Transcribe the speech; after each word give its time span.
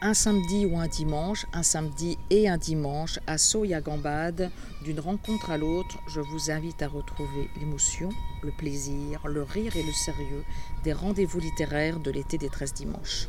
Un 0.00 0.14
samedi 0.14 0.64
ou 0.64 0.78
un 0.78 0.86
dimanche, 0.86 1.44
un 1.52 1.64
samedi 1.64 2.18
et 2.30 2.48
un 2.48 2.56
dimanche, 2.56 3.18
à 3.26 3.36
Soya-Gambade, 3.36 4.48
d'une 4.84 5.00
rencontre 5.00 5.50
à 5.50 5.58
l'autre, 5.58 5.98
je 6.06 6.20
vous 6.20 6.52
invite 6.52 6.82
à 6.82 6.86
retrouver 6.86 7.50
l'émotion, 7.58 8.08
le 8.44 8.52
plaisir, 8.52 9.26
le 9.26 9.42
rire 9.42 9.76
et 9.76 9.82
le 9.82 9.90
sérieux 9.90 10.44
des 10.84 10.92
rendez-vous 10.92 11.40
littéraires 11.40 11.98
de 11.98 12.12
l'été 12.12 12.38
des 12.38 12.48
13 12.48 12.74
dimanches. 12.74 13.28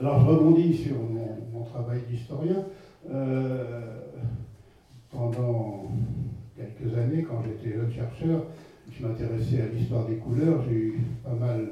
Alors 0.00 0.18
je 0.18 0.26
rebondis 0.26 0.76
sur 0.76 0.96
mon, 0.96 1.62
travail 1.62 2.00
d'historien. 2.10 2.64
Euh, 3.08 3.96
pendant 5.12 5.92
quelques 6.56 6.98
années, 6.98 7.22
quand 7.22 7.44
j'étais 7.44 7.76
jeune 7.76 7.92
chercheur, 7.92 8.46
je 8.90 9.06
m'intéressais 9.06 9.62
à 9.62 9.66
l'histoire 9.66 10.06
des 10.06 10.16
couleurs. 10.16 10.64
J'ai 10.68 10.74
eu 10.74 11.00
pas 11.22 11.34
mal 11.34 11.68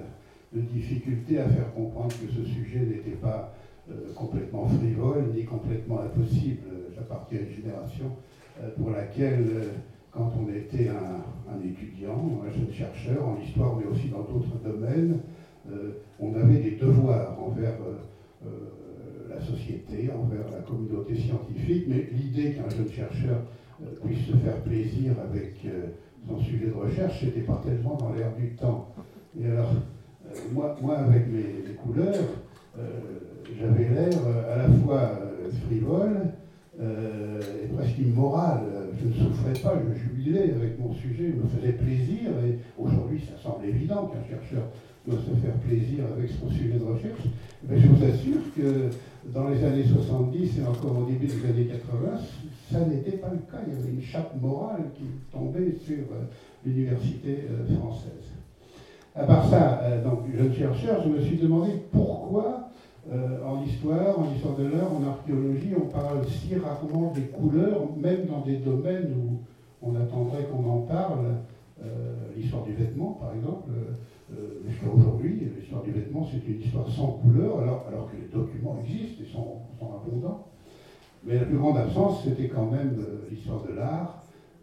de 0.52 0.60
difficultés 0.60 1.38
à 1.38 1.48
faire 1.48 1.72
comprendre 1.74 2.14
que 2.14 2.32
ce 2.32 2.44
sujet 2.44 2.80
n'était 2.80 3.16
pas 3.16 3.54
euh, 3.90 4.12
complètement 4.14 4.66
frivole 4.68 5.32
ni 5.34 5.44
complètement 5.44 6.00
impossible. 6.00 6.60
J'appartiens 6.94 7.38
à 7.38 7.42
une 7.42 7.56
génération 7.56 8.16
euh, 8.60 8.68
pour 8.76 8.90
laquelle, 8.90 9.46
euh, 9.50 9.62
quand 10.10 10.32
on 10.38 10.52
était 10.52 10.88
un, 10.88 11.64
étudiant, 11.64 12.40
un 12.46 12.50
jeune 12.50 12.72
chercheur 12.72 13.26
en 13.26 13.38
histoire, 13.40 13.76
mais 13.76 13.86
aussi 13.86 14.08
dans 14.08 14.22
d'autres 14.22 14.58
domaines, 14.64 15.20
on 16.18 16.34
avait 16.34 16.58
des 16.58 16.70
devoirs 16.72 17.38
envers 17.38 17.76
la 19.28 19.40
société, 19.40 20.10
envers 20.10 20.50
la 20.50 20.60
communauté 20.60 21.14
scientifique, 21.14 21.84
mais 21.88 22.08
l'idée 22.10 22.54
qu'un 22.54 22.70
jeune 22.70 22.90
chercheur 22.90 23.42
puisse 24.02 24.26
se 24.26 24.36
faire 24.38 24.62
plaisir 24.62 25.12
avec 25.22 25.66
son 26.26 26.40
sujet 26.40 26.68
de 26.68 26.72
recherche, 26.72 27.20
c'était 27.20 27.42
pas 27.42 27.60
tellement 27.62 27.96
dans 27.96 28.14
l'air 28.14 28.34
du 28.34 28.54
temps. 28.54 28.94
Et 29.38 29.46
alors, 29.46 29.74
moi, 30.52 30.76
moi, 30.80 30.98
avec 30.98 31.26
mes, 31.28 31.74
couleurs, 31.74 32.14
euh, 32.78 32.82
j'avais 33.58 33.88
l'air 33.88 34.18
euh, 34.26 34.54
à 34.54 34.58
la 34.58 34.68
fois 34.68 35.10
frivole 35.66 36.32
et 36.80 37.66
presque 37.74 37.98
immoral. 37.98 38.60
Je 39.00 39.08
ne 39.08 39.12
souffrais 39.12 39.52
pas, 39.60 39.74
je 39.82 39.98
jubilais 39.98 40.54
avec 40.54 40.78
mon 40.78 40.94
sujet, 40.94 41.32
je 41.34 41.42
me 41.42 41.48
faisais 41.48 41.72
plaisir. 41.72 42.30
Et 42.46 42.58
aujourd'hui, 42.78 43.20
ça 43.20 43.42
semble 43.42 43.64
évident 43.66 44.06
qu'un 44.06 44.22
chercheur 44.28 44.62
doit 45.04 45.18
se 45.18 45.34
faire 45.40 45.54
plaisir 45.54 46.04
avec 46.16 46.30
son 46.30 46.48
sujet 46.50 46.78
de 46.78 46.84
recherche. 46.84 47.22
Mais 47.68 47.80
je 47.80 47.88
vous 47.88 48.04
assure 48.04 48.54
que 48.56 48.90
dans 49.32 49.48
les 49.48 49.64
années 49.64 49.84
70 49.84 50.58
et 50.58 50.62
encore 50.62 50.98
au 50.98 51.04
début 51.04 51.26
des 51.26 51.44
années 51.48 51.66
80, 51.66 52.20
ça 52.70 52.80
n'était 52.84 53.16
pas 53.16 53.30
le 53.30 53.38
cas. 53.38 53.58
Il 53.66 53.74
y 53.74 53.76
avait 53.76 53.90
une 53.90 54.02
chape 54.02 54.40
morale 54.40 54.84
qui 54.94 55.04
tombait 55.32 55.74
sur 55.84 56.04
l'université 56.64 57.38
française. 57.76 58.37
À 59.18 59.24
part 59.24 59.44
ça, 59.50 59.80
euh, 59.82 60.04
donc 60.04 60.20
jeune 60.32 60.54
chercheur, 60.54 61.02
je 61.02 61.08
me 61.08 61.20
suis 61.20 61.38
demandé 61.38 61.72
pourquoi 61.90 62.68
euh, 63.10 63.44
en 63.44 63.64
histoire, 63.64 64.16
en 64.16 64.32
histoire 64.32 64.54
de 64.54 64.66
l'art, 64.68 64.92
en 64.94 65.04
archéologie, 65.08 65.72
on 65.76 65.88
parle 65.88 66.24
si 66.28 66.54
rarement 66.54 67.12
des 67.12 67.22
couleurs, 67.22 67.88
même 67.96 68.26
dans 68.26 68.42
des 68.42 68.58
domaines 68.58 69.12
où 69.18 69.40
on 69.82 69.96
attendrait 69.96 70.44
qu'on 70.44 70.70
en 70.70 70.82
parle. 70.82 71.34
Euh, 71.82 72.14
l'histoire 72.36 72.62
du 72.62 72.74
vêtement, 72.74 73.18
par 73.20 73.34
exemple, 73.34 73.70
jusqu'à 74.68 74.86
aujourd'hui, 74.86 75.48
l'histoire 75.58 75.82
du 75.82 75.90
vêtement, 75.90 76.24
c'est 76.30 76.48
une 76.48 76.60
histoire 76.60 76.88
sans 76.88 77.18
couleur, 77.22 77.60
alors, 77.60 77.86
alors 77.88 78.10
que 78.10 78.16
les 78.16 78.28
documents 78.28 78.78
existent 78.84 79.22
et 79.24 79.32
sont, 79.32 79.62
abondants. 79.80 80.46
Mais 81.24 81.34
la 81.34 81.44
plus 81.44 81.56
grande 81.56 81.78
absence, 81.78 82.22
c'était 82.24 82.48
quand 82.48 82.66
même 82.66 82.96
l'histoire 83.30 83.64
de 83.68 83.74
l'art, 83.74 84.22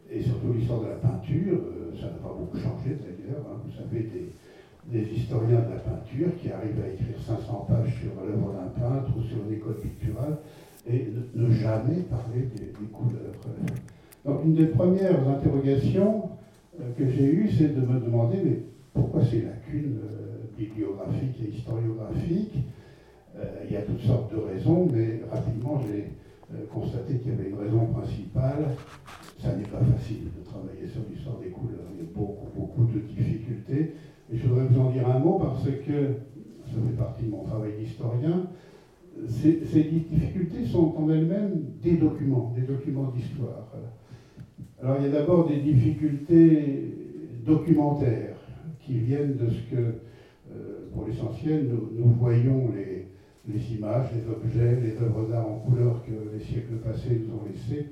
et 0.10 0.22
surtout 0.22 0.54
l'histoire 0.54 0.80
de 0.80 0.88
la 0.88 0.96
peinture. 0.96 1.60
ça 2.00 2.06
n'a 2.06 2.20
pas 2.24 2.36
beaucoup 2.38 2.58
changé 2.58 2.96
d'ailleurs. 2.96 3.44
Hein. 3.50 3.58
Vous 3.66 3.72
savez, 3.72 4.04
des, 4.04 4.32
des 4.92 5.02
historiens 5.02 5.62
de 5.62 5.74
la 5.74 5.80
peinture 5.80 6.30
qui 6.40 6.52
arrivent 6.52 6.82
à 6.84 6.94
écrire 6.94 7.20
500 7.26 7.68
pages 7.68 7.96
sur 8.00 8.12
l'œuvre 8.22 8.54
d'un 8.54 8.80
peintre 8.80 9.12
ou 9.18 9.24
sur 9.24 9.38
une 9.48 9.54
école 9.54 9.78
picturale 9.78 10.38
et 10.88 11.12
ne, 11.34 11.52
jamais 11.52 12.02
parler 12.04 12.48
des, 12.56 12.72
couleurs. 12.94 13.34
Donc 14.24 14.46
une 14.46 14.54
des 14.54 14.68
premières 14.68 15.28
interrogations 15.28 16.30
euh, 16.80 16.92
que 16.98 17.10
j'ai 17.10 17.26
eues, 17.26 17.50
c'est 17.50 17.76
de 17.76 17.82
me 17.82 18.00
demander 18.00 18.38
mais 18.44 18.60
pourquoi 18.94 19.26
ces 19.26 19.42
lacunes 19.42 20.00
euh, 20.04 20.58
bibliographiques 20.58 21.42
et 21.44 21.56
historiographiques? 21.56 22.58
Euh, 23.38 23.66
Il 23.68 23.74
y 23.74 23.78
a 23.78 23.82
toutes 23.82 24.02
sortes 24.02 24.32
de 24.34 24.40
raisons, 24.40 24.88
mais 24.94 25.22
rapidement 25.32 25.82
j'ai 25.88 26.12
constaté 26.72 27.18
qu'il 27.18 27.32
y 27.32 27.34
avait 27.34 27.50
une 27.50 27.58
raison 27.58 27.88
principale. 27.88 28.76
Ça 29.42 29.56
n'est 29.56 29.64
pas 29.64 29.84
facile 29.98 30.30
de 30.38 30.46
travailler 30.46 30.88
sur 30.88 31.02
l'histoire 31.10 31.38
des 31.40 31.50
couleurs. 31.50 31.90
Il 31.94 32.06
y 32.06 32.08
a 32.08 32.10
beaucoup, 32.14 32.48
beaucoup 32.56 32.86
de 32.86 33.00
difficultés. 33.00 33.96
Et 34.32 34.38
je 34.38 34.48
voudrais 34.48 34.66
vous 34.66 34.80
en 34.80 34.90
dire 34.92 35.08
un 35.08 35.20
mot 35.20 35.38
parce 35.38 35.64
que 35.66 36.16
ça 36.66 36.74
fait 36.74 36.98
partie 36.98 37.26
de 37.26 37.30
mon 37.30 37.44
travail 37.44 37.74
d'historien. 37.78 38.48
Ces, 39.28 39.84
difficultés 39.84 40.66
sont 40.66 40.94
en 40.98 41.10
elles-mêmes 41.10 41.64
des 41.82 41.98
documents, 41.98 42.54
des 42.56 42.64
documents 42.64 43.12
d'histoire. 43.12 43.72
Alors 44.82 44.98
il 45.00 45.06
y 45.06 45.08
a 45.08 45.12
d'abord 45.12 45.48
des 45.48 45.58
difficultés 45.58 46.94
documentaires 47.46 48.36
qui 48.82 48.98
viennent 49.00 49.38
de 49.38 49.50
ce 49.50 49.62
que, 49.70 49.76
euh, 50.52 50.90
pour 50.94 51.06
l'essentiel, 51.08 51.70
nous, 51.94 52.10
voyons 52.20 52.72
les, 52.74 53.76
images, 53.76 54.10
les 54.14 54.28
objets, 54.30 54.82
les 54.82 55.02
œuvres 55.02 55.28
d'art 55.30 55.48
en 55.48 55.60
couleur 55.60 56.04
que 56.04 56.36
les 56.36 56.44
siècles 56.44 56.78
passés 56.84 57.22
nous 57.26 57.36
ont 57.36 57.46
laissés, 57.46 57.88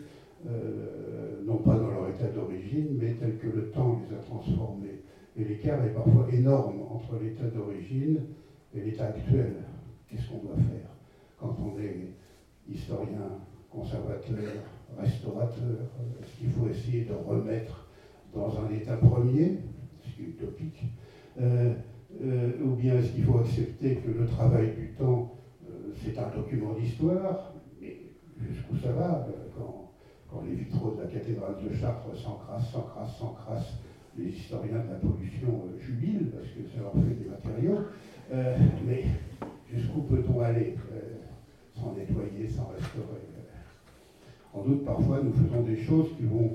euh, 0.48 1.42
non 1.46 1.58
pas 1.58 1.76
dans 1.76 1.90
leur 1.90 2.10
état 2.10 2.28
d'origine, 2.28 2.98
mais 3.00 3.14
tel 3.14 3.38
que 3.38 3.48
le 3.48 3.70
temps 3.70 4.02
les 4.02 4.16
a 4.16 4.20
transformés. 4.20 5.02
Et 5.36 5.44
l'écart 5.46 5.84
est 5.84 5.94
parfois 5.94 6.28
énorme 6.32 6.82
entre 6.92 7.20
l'état 7.20 7.48
d'origine 7.48 8.22
et 8.74 8.82
l'état 8.82 9.08
actuel. 9.08 9.56
Qu'est-ce 10.08 10.30
qu'on 10.30 10.46
doit 10.46 10.56
faire 10.56 10.90
quand 11.40 11.58
on 11.60 11.80
est 11.80 12.14
historien, 12.70 13.40
conservateur, 13.70 14.38
restaurateur? 14.98 15.80
Est-ce 16.22 16.38
qu'il 16.38 16.50
faut 16.50 16.68
essayer 16.68 17.06
de 17.06 17.14
remettre 17.14 17.90
dans 18.32 18.60
un 18.60 18.70
état 18.72 18.98
premier, 18.98 19.58
ce 20.04 20.16
qui 20.16 20.22
est 20.24 20.30
utopique 20.30 20.84
euh, 21.42 21.74
euh, 22.22 22.52
Ou 22.64 22.76
bien 22.76 22.98
est-ce 22.98 23.14
qu'il 23.14 23.24
faut 23.24 23.40
accepter 23.40 23.96
que 23.96 24.12
le 24.12 24.28
travail 24.28 24.76
du 24.76 24.94
temps, 24.94 25.36
euh, 25.68 25.94
c'est 25.96 26.18
un 26.20 26.30
document 26.30 26.74
d'histoire? 26.74 27.56
Mais 27.82 27.98
jusqu'où 28.38 28.76
ça 28.78 28.92
va 28.92 29.28
quand, 29.58 29.94
quand, 30.30 30.44
les 30.44 30.54
vitraux 30.54 30.92
de 30.92 31.02
la 31.02 31.08
cathédrale 31.08 31.56
de 31.68 31.74
Chartres 31.74 32.16
s'encrassent, 32.16 32.72
s'encrassent, 32.72 33.18
s'encrassent 33.18 33.83
les 34.18 34.30
historiens 34.30 34.80
de 34.80 34.94
la 34.94 35.00
pollution 35.00 35.48
euh, 35.66 35.80
jubilent 35.80 36.32
parce 36.32 36.48
que 36.48 36.62
ça 36.74 36.82
leur 36.82 36.94
fait 36.94 37.24
des 37.24 37.30
matériaux. 37.30 37.80
Euh, 38.32 38.58
mais 38.86 39.04
jusqu'où 39.72 40.02
peut-on 40.02 40.42
aller 40.42 40.76
euh, 40.92 41.00
sans 41.76 41.94
nettoyer, 41.94 42.48
sans 42.48 42.68
restaurer 42.68 43.22
En 44.54 44.64
doute, 44.64 44.86
parfois, 44.86 45.22
nous 45.24 45.34
faisons 45.34 45.64
des 45.64 45.78
choses 45.78 46.10
qui 46.18 46.24
vont 46.24 46.52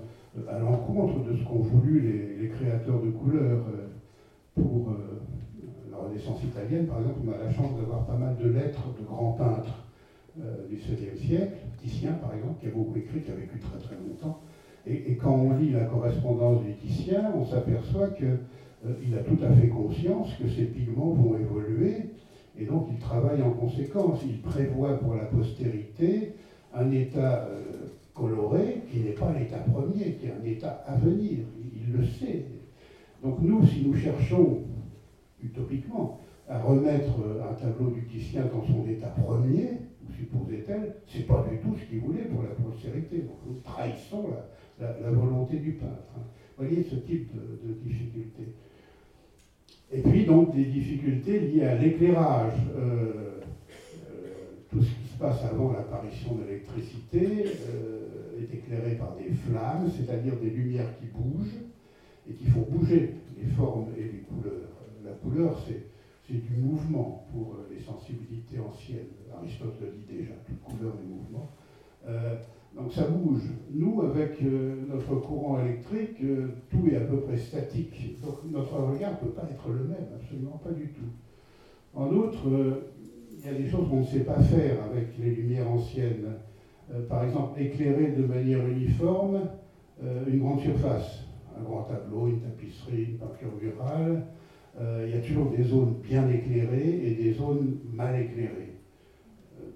à 0.49 0.59
l'encontre 0.59 1.25
de 1.25 1.37
ce 1.37 1.45
qu'ont 1.45 1.63
voulu 1.63 2.01
les, 2.01 2.49
créateurs 2.49 3.01
de 3.03 3.11
couleurs 3.11 3.65
pour 4.55 4.97
la 5.93 5.99
Renaissance 5.99 6.43
italienne. 6.43 6.87
Par 6.87 6.99
exemple, 7.01 7.21
on 7.27 7.33
a 7.33 7.45
la 7.45 7.53
chance 7.53 7.77
d'avoir 7.79 8.07
pas 8.07 8.17
mal 8.17 8.37
de 8.37 8.49
lettres 8.49 8.83
de 8.99 9.05
grands 9.05 9.33
peintres 9.33 9.85
du 10.69 10.77
XVIe 10.77 11.17
siècle. 11.17 11.57
Titien, 11.77 12.13
par 12.15 12.35
exemple, 12.35 12.61
qui 12.61 12.67
a 12.67 12.71
beaucoup 12.71 12.97
écrit, 12.97 13.21
qui 13.21 13.31
a 13.31 13.35
vécu 13.35 13.59
très 13.59 13.79
très 13.79 13.97
longtemps 13.97 14.41
et, 14.89 15.17
quand 15.17 15.35
on 15.35 15.53
lit 15.57 15.71
la 15.71 15.85
correspondance 15.85 16.63
du 16.65 16.75
Titien, 16.75 17.33
on 17.37 17.45
s'aperçoit 17.45 18.09
qu'il 18.09 18.27
euh, 18.87 19.19
a 19.19 19.23
tout 19.23 19.39
à 19.45 19.53
fait 19.53 19.69
conscience 19.69 20.31
que 20.41 20.49
ces 20.49 20.65
pigments 20.65 21.13
vont 21.13 21.37
évoluer, 21.39 21.97
et 22.59 22.65
donc 22.65 22.89
il 22.91 22.99
travaille 22.99 23.43
en 23.43 23.51
conséquence. 23.51 24.21
Il 24.25 24.41
prévoit 24.41 24.99
pour 24.99 25.15
la 25.15 25.25
postérité 25.25 26.33
un 26.75 26.91
état 26.91 27.47
euh, 27.49 27.89
coloré 28.15 28.83
qui 28.91 29.01
n'est 29.01 29.13
pas 29.13 29.33
l'état 29.39 29.59
premier, 29.59 30.15
qui 30.15 30.27
est 30.27 30.33
un 30.33 30.45
état 30.45 30.83
à 30.87 30.97
venir. 30.97 31.39
Il, 31.75 31.93
le 31.93 32.05
sait. 32.05 32.45
Donc 33.23 33.41
nous, 33.41 33.67
si 33.67 33.87
nous 33.87 33.95
cherchons, 33.95 34.59
utopiquement, 35.43 36.21
à 36.49 36.61
remettre 36.61 37.15
euh, 37.25 37.51
un 37.51 37.55
tableau 37.55 37.91
du 37.91 38.07
Titien 38.07 38.45
dans 38.53 38.65
son 38.67 38.89
état 38.89 39.09
premier, 39.09 39.71
supposait-elle, 40.17 40.95
c'est 41.07 41.27
pas 41.27 41.47
du 41.51 41.59
tout 41.59 41.77
ce 41.79 41.85
qu'il 41.89 42.01
voulait 42.01 42.25
pour 42.25 42.43
la 42.43 42.51
postérité. 42.51 43.19
Donc 43.19 43.39
nous 43.47 43.61
trahissons 43.61 44.29
la, 44.31 44.47
la, 44.81 45.11
volonté 45.11 45.59
du 45.59 45.73
peintre. 45.73 46.13
Hein. 46.17 46.23
Vous 46.57 46.65
voyez 46.65 46.83
ce 46.83 46.97
type 46.97 47.31
de, 47.35 47.73
difficultés. 47.85 48.55
Et 49.91 50.01
puis 50.01 50.18
donc 50.29 50.55
des 50.55 50.65
difficultés 50.65 51.41
liées 51.41 51.65
à 51.65 51.75
l'éclairage. 51.75 52.53
Euh, 52.77 53.41
euh, 54.07 54.29
tout 54.71 54.83
ce 54.83 54.91
qui 54.91 55.09
se 55.13 55.19
passe 55.19 55.43
avant 55.45 55.73
l'apparition 55.73 56.35
de 56.35 56.45
l'électricité 56.45 57.47
euh, 57.71 58.43
est 58.43 58.55
éclairé 58.55 58.97
par 58.97 59.17
des 59.17 59.31
flammes, 59.31 59.91
c'est-à-dire 59.97 60.37
des 60.37 60.51
lumières 60.51 60.93
qui 61.01 61.07
bougent 61.07 61.65
et 62.29 62.35
qui 62.35 62.47
font 62.47 62.67
bouger 62.69 63.15
les 63.41 63.49
formes 63.53 63.89
et 63.97 64.03
les 64.03 64.21
couleurs. 64.21 64.69
La 65.05 65.13
couleur, 65.13 65.59
c'est 65.67 66.35
du 66.35 66.57
mouvement 66.61 67.27
pour 67.33 67.57
les 67.71 67.81
sensibilités 67.81 68.59
anciennes. 68.61 69.17
Aristote 69.35 69.77
le 69.81 69.95
dit 69.97 70.19
déjà, 70.19 70.35
toute 70.47 70.61
couleur 70.63 70.93
est 71.03 71.09
mouvement. 71.09 71.51
Donc 72.79 72.93
ça 72.93 73.09
bouge. 73.09 73.43
Nous, 73.75 74.03
avec 74.03 74.41
euh, 74.41 74.77
notre 74.89 75.17
courant 75.17 75.59
électrique, 75.59 76.23
euh, 76.23 76.47
tout 76.71 76.87
est 76.87 76.97
à 76.97 77.01
peu 77.01 77.21
près 77.23 77.37
statique. 77.37 78.21
Donc 78.23 78.37
notre 78.53 78.75
regard 78.75 79.13
ne 79.13 79.17
peut 79.17 79.33
pas 79.35 79.49
être 79.51 79.69
le 79.71 79.85
même, 79.89 80.07
absolument 80.15 80.61
pas 80.63 80.71
du 80.71 80.93
tout. 80.93 81.11
En 81.93 82.09
outre, 82.15 82.49
euh, 82.49 82.93
il 83.37 83.45
y 83.45 83.49
a 83.49 83.59
des 83.59 83.69
choses 83.69 83.89
qu'on 83.89 83.99
ne 83.99 84.05
sait 84.05 84.25
pas 84.25 84.41
faire 84.41 84.85
avec 84.85 85.19
les 85.19 85.31
lumières 85.35 85.69
anciennes. 85.69 86.37
par 87.09 87.25
exemple, 87.25 87.61
éclairer 87.61 88.13
de 88.13 88.25
manière 88.25 88.67
uniforme 88.67 89.41
une 90.27 90.39
grande 90.39 90.61
surface, 90.61 91.25
un 91.57 91.63
grand 91.63 91.83
tableau, 91.83 92.29
une 92.29 92.41
tapisserie, 92.41 93.05
une 93.11 93.19
peinture 93.19 93.53
murale. 93.61 94.25
il 95.05 95.11
y 95.11 95.17
a 95.17 95.21
toujours 95.21 95.51
des 95.51 95.63
zones 95.63 95.95
bien 96.03 96.29
éclairées 96.29 97.01
et 97.05 97.15
des 97.15 97.33
zones 97.33 97.79
mal 97.93 98.21
éclairées 98.21 98.78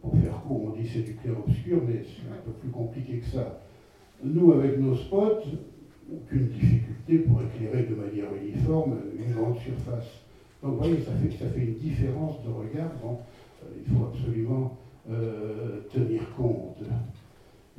pour 0.01 0.17
faire 0.17 0.41
court, 0.41 0.63
on 0.63 0.71
dit 0.71 0.85
c'est 0.85 1.01
du 1.01 1.15
clair-obscur, 1.15 1.81
mais 1.87 2.03
c'est 2.03 2.31
un 2.31 2.37
peu 2.45 2.51
plus 2.51 2.69
compliqué 2.69 3.19
que 3.19 3.27
ça. 3.27 3.59
Nous, 4.23 4.53
avec 4.53 4.77
nos 4.77 4.95
spots, 4.95 5.43
aucune 6.11 6.47
difficulté 6.47 7.19
pour 7.19 7.41
éclairer 7.43 7.83
de 7.83 7.95
manière 7.95 8.33
uniforme 8.35 8.97
une 9.19 9.33
grande 9.33 9.57
surface. 9.57 10.23
Donc 10.63 10.73
vous 10.73 10.79
voyez, 10.79 11.01
ça 11.01 11.13
fait, 11.13 11.31
ça 11.37 11.47
fait 11.49 11.61
une 11.61 11.75
différence 11.75 12.41
de 12.43 12.49
regard 12.49 12.91
dont 13.03 13.17
euh, 13.63 13.67
il 13.77 13.93
faut 13.93 14.05
absolument 14.05 14.73
euh, 15.11 15.81
tenir 15.91 16.33
compte. 16.37 16.83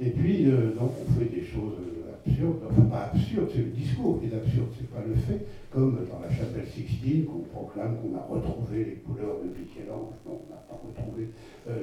Et 0.06 0.10
puis, 0.10 0.52
euh, 0.52 0.74
donc, 0.74 0.92
on 1.02 1.20
fait 1.20 1.34
des 1.34 1.46
choses 1.46 1.78
absurdes, 2.26 2.60
enfin 2.70 2.82
pas 2.82 3.12
absurdes, 3.14 3.50
c'est 3.54 3.60
le 3.62 3.72
discours 3.72 4.20
qui 4.20 4.28
est 4.28 4.36
absurde, 4.36 4.68
c'est 4.78 4.90
pas 4.90 5.04
le 5.08 5.16
fait, 5.16 5.46
comme 5.72 5.96
dans 6.12 6.20
la 6.20 6.30
chapelle 6.30 6.68
Sixtine, 6.68 7.26
qu'on 7.26 7.40
proclame 7.40 7.98
qu'on 7.98 8.18
a 8.18 8.22
retrouvé 8.22 8.84
les 8.84 8.96
couleurs 8.96 9.38
de 9.40 9.48
Michel-Ange. 9.48 10.16
Non, 10.26 10.42
on 10.46 10.50
n'a 10.52 10.60
pas 10.68 10.76
retrouvé 10.76 11.30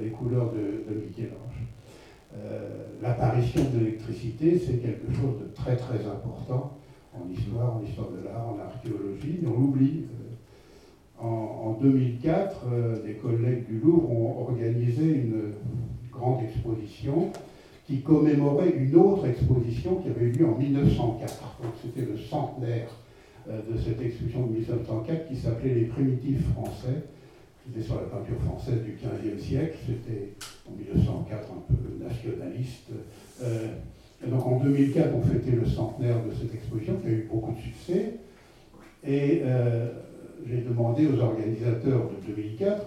les 0.03 0.11
couleurs 0.11 0.53
de, 0.53 0.93
de 0.93 1.01
Michel-Ange. 1.01 1.65
L'apparition 3.03 3.63
de 3.75 3.79
l'électricité, 3.79 4.59
c'est 4.59 4.75
quelque 4.75 5.13
chose 5.13 5.41
de 5.41 5.55
très 5.55 5.77
très 5.77 6.07
important 6.07 6.79
en 7.15 7.29
histoire, 7.31 7.77
en 7.77 7.83
histoire 7.83 8.09
de 8.11 8.25
l'art, 8.25 8.49
en 8.49 8.59
archéologie, 8.61 9.41
on 9.47 9.59
l'oublie. 9.59 10.05
En, 11.19 11.77
2004, 11.81 13.03
des 13.05 13.15
collègues 13.15 13.67
du 13.67 13.79
Louvre 13.79 14.11
ont 14.11 14.41
organisé 14.43 15.05
une 15.05 15.53
grande 16.11 16.43
exposition 16.45 17.31
qui 17.91 18.03
commémorait 18.03 18.73
une 18.79 18.95
autre 18.95 19.27
exposition 19.27 19.97
qui 19.97 20.11
avait 20.11 20.27
eu 20.27 20.31
lieu 20.31 20.47
en 20.47 20.57
1904. 20.57 21.61
Donc 21.61 21.73
c'était 21.83 22.09
le 22.09 22.17
centenaire 22.17 22.89
euh, 23.49 23.61
de 23.69 23.77
cette 23.77 24.01
exposition 24.01 24.47
de 24.47 24.53
1904 24.53 25.27
qui 25.27 25.35
s'appelait 25.35 25.75
Les 25.75 25.85
primitifs 25.87 26.47
français. 26.53 27.03
C'était 27.67 27.85
sur 27.85 27.97
la 27.97 28.03
peinture 28.03 28.39
française 28.47 28.85
du 28.85 28.93
XVe 28.93 29.41
siècle. 29.41 29.77
C'était 29.85 30.35
en 30.69 30.77
1904 30.77 31.49
un 31.51 31.75
peu 31.75 32.05
nationaliste. 32.05 32.91
Euh, 33.43 33.67
et 34.25 34.31
donc 34.31 34.47
en 34.47 34.61
2004, 34.61 35.13
on 35.13 35.23
fêtait 35.23 35.57
le 35.57 35.67
centenaire 35.67 36.25
de 36.25 36.33
cette 36.33 36.55
exposition 36.55 36.95
qui 37.03 37.09
a 37.09 37.11
eu 37.11 37.29
beaucoup 37.29 37.55
de 37.55 37.61
succès. 37.61 38.15
Et 39.05 39.43
euh, 39.43 39.89
j'ai 40.47 40.59
demandé 40.59 41.09
aux 41.09 41.19
organisateurs 41.19 42.09
de 42.09 42.33
2004 42.35 42.83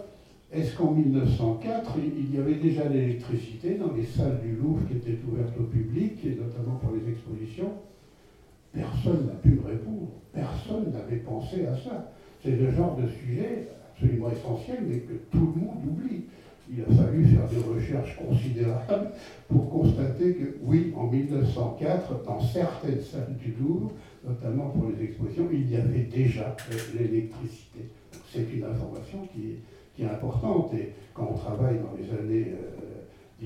est-ce 0.54 0.76
qu'en 0.76 0.92
1904, 0.92 1.96
il 1.98 2.36
y 2.36 2.40
avait 2.40 2.56
déjà 2.56 2.88
l'électricité 2.88 3.76
dans 3.76 3.92
les 3.94 4.06
salles 4.06 4.40
du 4.42 4.56
Louvre 4.56 4.88
qui 4.88 4.98
étaient 4.98 5.18
ouvertes 5.28 5.58
au 5.60 5.64
public, 5.64 6.20
et 6.26 6.36
notamment 6.36 6.76
pour 6.76 6.92
les 6.92 7.12
expositions? 7.12 7.72
Personne 8.72 9.28
n'a 9.28 9.34
pu 9.34 9.50
me 9.50 9.62
répondre. 9.62 10.10
Personne 10.32 10.92
n'avait 10.92 11.18
pensé 11.18 11.66
à 11.66 11.76
ça. 11.76 12.12
C'est 12.44 12.56
le 12.56 12.72
genre 12.72 12.96
de 12.98 13.08
sujet 13.08 13.68
absolument 13.92 14.30
essentiel, 14.32 14.84
mais 14.88 15.00
que 15.00 15.14
tout 15.32 15.54
le 15.56 15.62
monde 15.62 15.86
oublie. 15.88 16.26
Il 16.72 16.82
a 16.82 17.04
fallu 17.04 17.26
faire 17.26 17.48
des 17.48 17.74
recherches 17.74 18.16
considérables 18.16 19.12
pour 19.48 19.70
constater 19.70 20.34
que, 20.34 20.58
oui, 20.64 20.94
en 20.96 21.08
1904, 21.08 22.24
dans 22.26 22.40
certaines 22.40 23.02
salles 23.02 23.36
du 23.38 23.54
Louvre, 23.60 23.92
notamment 24.26 24.70
pour 24.70 24.90
les 24.90 25.04
expositions, 25.04 25.50
il 25.52 25.70
y 25.70 25.76
avait 25.76 26.04
déjà 26.04 26.56
l'électricité. 26.98 27.90
C'est 28.32 28.48
une 28.54 28.64
information 28.64 29.28
qui 29.34 29.42
est 29.42 29.60
qui 29.96 30.04
est 30.04 30.10
importante. 30.10 30.74
Et 30.74 30.94
quand 31.14 31.30
on 31.32 31.38
travaille 31.38 31.80
dans 31.80 31.96
les 31.98 32.10
années 32.18 32.54
1890-1914, 33.42 33.44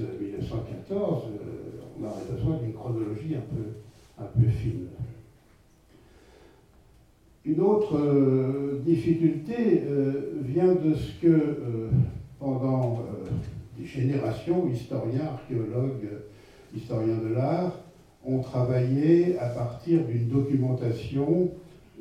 euh, 0.00 0.92
euh, 0.92 1.82
on 2.00 2.04
a 2.04 2.12
besoin 2.34 2.56
d'une 2.58 2.72
chronologie 2.72 3.36
un 3.36 4.24
peu, 4.34 4.48
fine. 4.48 4.86
Une 7.44 7.60
autre 7.60 7.98
euh, 7.98 8.80
difficulté 8.84 9.82
vient 10.42 10.74
de 10.74 10.94
ce 10.94 11.20
que, 11.20 11.58
pendant 12.38 13.04
des 13.76 13.84
générations, 13.84 14.68
historiens, 14.68 15.26
archéologues, 15.32 16.08
historiens 16.74 17.18
de 17.18 17.34
l'art, 17.34 17.80
ont 18.24 18.40
travaillé 18.40 19.36
à 19.38 19.48
partir 19.48 20.04
d'une 20.04 20.28
documentation 20.28 21.50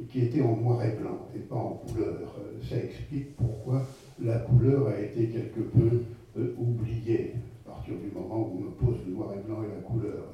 qui 0.09 0.21
était 0.21 0.41
en 0.41 0.55
noir 0.57 0.83
et 0.83 0.95
blanc 0.95 1.27
et 1.35 1.39
pas 1.39 1.55
en 1.55 1.81
couleur. 1.85 2.35
Euh, 2.39 2.59
ça 2.67 2.77
explique 2.77 3.35
pourquoi 3.35 3.85
la 4.21 4.39
couleur 4.39 4.87
a 4.87 4.99
été 4.99 5.27
quelque 5.27 5.61
peu 5.61 6.03
euh, 6.37 6.55
oubliée 6.57 7.35
à 7.65 7.71
partir 7.71 7.95
du 7.95 8.11
moment 8.13 8.39
où 8.39 8.61
on 8.61 8.67
oppose 8.67 8.99
le 9.05 9.13
noir 9.13 9.33
et 9.33 9.47
blanc 9.47 9.63
et 9.63 9.75
la 9.75 9.81
couleur. 9.81 10.33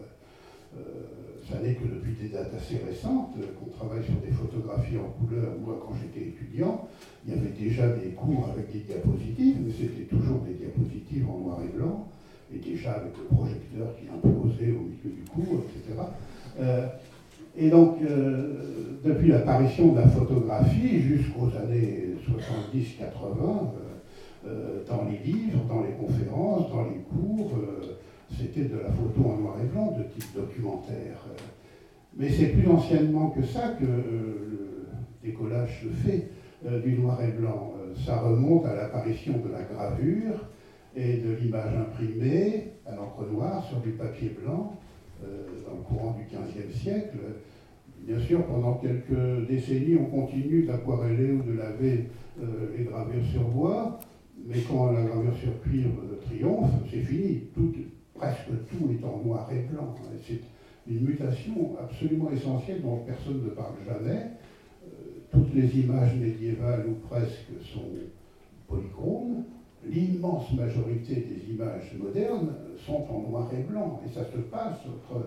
Euh, 0.76 0.82
ça 1.50 1.60
n'est 1.62 1.76
que 1.76 1.86
depuis 1.86 2.14
des 2.14 2.30
dates 2.30 2.54
assez 2.54 2.78
récentes 2.86 3.36
qu'on 3.58 3.70
travaille 3.72 4.04
sur 4.04 4.16
des 4.16 4.32
photographies 4.32 4.98
en 4.98 5.10
couleur. 5.18 5.54
Moi, 5.64 5.80
quand 5.82 5.96
j'étais 5.96 6.28
étudiant, 6.28 6.88
il 7.26 7.34
y 7.34 7.38
avait 7.38 7.56
déjà 7.58 7.88
des 7.90 8.10
cours 8.10 8.50
avec 8.52 8.72
des 8.72 8.80
diapositives, 8.80 9.58
mais 9.66 9.72
c'était 9.72 10.04
toujours 10.04 10.40
des 10.40 10.56
diapositives 10.56 11.30
en 11.30 11.40
noir 11.40 11.60
et 11.64 11.76
blanc, 11.76 12.10
et 12.54 12.60
déjà 12.60 12.94
avec 12.94 13.14
le 13.18 13.24
projecteur 13.34 13.96
qui 13.96 14.10
imposait 14.10 14.72
au 14.72 14.82
milieu 14.82 15.16
du 15.16 15.24
cours, 15.32 15.64
etc. 15.64 16.02
Et 17.60 17.70
donc, 17.70 17.98
euh, 18.04 19.00
depuis 19.04 19.30
l'apparition 19.30 19.94
de 19.94 20.00
la 20.00 20.08
photographie 20.08 21.02
jusqu'aux 21.02 21.50
années 21.58 22.14
70-80, 22.24 23.02
euh, 23.02 24.46
euh, 24.46 24.84
dans 24.88 25.06
les 25.06 25.18
livres, 25.18 25.64
dans 25.68 25.82
les 25.82 25.94
conférences, 25.94 26.70
dans 26.70 26.84
les 26.84 27.00
cours, 27.10 27.52
c'était 28.38 28.66
de 28.66 28.78
la 28.78 28.92
photo 28.92 29.28
en 29.32 29.38
noir 29.38 29.56
et 29.64 29.66
blanc 29.66 29.92
de 29.98 30.04
type 30.04 30.36
documentaire. 30.36 31.26
Mais 32.16 32.30
c'est 32.30 32.48
plus 32.48 32.70
anciennement 32.70 33.32
que 33.32 33.44
ça 33.44 33.76
que 33.80 33.86
le 33.86 34.88
décollage 35.24 35.82
se 35.82 35.88
fait 35.88 36.30
du 36.84 37.00
noir 37.00 37.20
et 37.24 37.32
blanc. 37.32 37.74
ça 38.06 38.20
remonte 38.20 38.66
à 38.66 38.76
l'apparition 38.76 39.34
de 39.34 39.52
la 39.52 39.64
gravure 39.64 40.46
et 40.96 41.18
de 41.18 41.34
l'image 41.34 41.74
imprimée 41.76 42.74
à 42.86 42.96
l'encre 42.96 43.26
noire 43.32 43.64
sur 43.66 43.80
du 43.80 43.92
papier 43.92 44.36
blanc 44.44 44.78
dans 45.22 45.76
le 45.76 45.82
courant 45.82 46.18
du 46.18 46.24
XVe 46.26 46.72
siècle. 46.74 47.18
Bien 48.08 48.20
sûr, 48.20 48.46
pendant 48.46 48.76
quelques 48.76 49.48
décennies, 49.50 49.98
on 49.98 50.06
continue 50.06 50.64
d'aquareller 50.64 51.34
ou 51.34 51.44
de 51.44 51.58
laver 51.58 52.06
euh, 52.42 52.70
les 52.78 52.86
gravures 52.86 53.26
sur 53.32 53.44
bois, 53.50 54.00
mais 54.46 54.62
quand 54.62 54.92
la 54.92 55.04
gravure 55.04 55.36
sur 55.36 55.62
cuivre 55.62 56.02
triomphe, 56.26 56.72
c'est 56.90 57.02
fini. 57.02 57.44
presque 58.14 58.48
tout 58.70 58.90
est 58.92 59.04
en 59.04 59.24
noir 59.26 59.50
et 59.52 59.68
blanc. 59.72 59.94
C'est 60.26 60.40
une 60.88 61.02
mutation 61.02 61.76
absolument 61.80 62.32
essentielle 62.32 62.82
dont 62.82 62.98
personne 63.06 63.44
ne 63.44 63.50
parle 63.50 63.76
jamais. 63.86 64.22
Euh, 64.86 64.90
toutes 65.32 65.54
les 65.54 65.80
images 65.80 66.16
médiévales 66.16 66.86
ou 66.88 66.94
presque 67.08 67.52
sont 67.62 67.90
polychromes. 68.68 69.44
L'immense 69.86 70.52
majorité 70.54 71.16
des 71.16 71.54
images 71.54 71.94
modernes 71.98 72.54
sont 72.86 73.06
en 73.10 73.30
noir 73.30 73.50
et 73.54 73.64
blanc. 73.64 74.02
Et 74.06 74.14
ça 74.14 74.26
se 74.26 74.38
passe 74.38 74.80
entre 74.86 75.24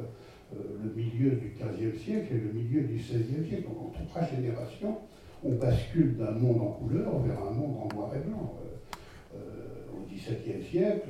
euh, 0.52 0.56
le 0.82 0.90
milieu 0.90 1.30
du 1.36 1.54
XVe 1.56 1.96
siècle 1.96 2.34
et 2.34 2.38
le 2.38 2.52
milieu 2.52 2.82
du 2.82 2.96
XVIe 2.96 3.48
siècle. 3.48 3.64
Donc 3.64 3.94
en 3.96 4.04
trois 4.06 4.24
générations, 4.24 4.98
on 5.44 5.54
bascule 5.54 6.16
d'un 6.16 6.32
monde 6.32 6.60
en 6.60 6.72
couleur 6.72 7.18
vers 7.20 7.38
un 7.40 7.52
monde 7.52 7.76
en 7.82 7.94
noir 7.94 8.10
et 8.14 8.28
blanc. 8.28 8.56
Euh, 8.64 9.36
euh, 9.36 9.96
au 9.96 10.06
XVIIe 10.12 10.62
siècle, 10.64 11.08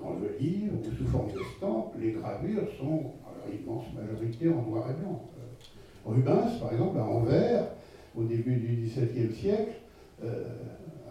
dans 0.00 0.14
le 0.14 0.36
livre 0.38 0.74
ou 0.80 0.96
sous 0.96 1.06
forme 1.06 1.28
d'estampes, 1.28 1.94
les 1.98 2.12
gravures 2.12 2.68
sont 2.78 3.12
à 3.24 3.32
leur 3.38 3.54
immense 3.54 3.84
majorité 3.94 4.48
en 4.48 4.62
noir 4.62 4.90
et 4.90 5.00
blanc. 5.00 5.30
Rubens, 6.04 6.60
par 6.60 6.72
exemple, 6.72 6.98
à 6.98 7.04
Anvers, 7.04 7.68
au 8.14 8.24
début 8.24 8.56
du 8.56 8.84
XVIIe 8.84 9.32
siècle, 9.32 9.72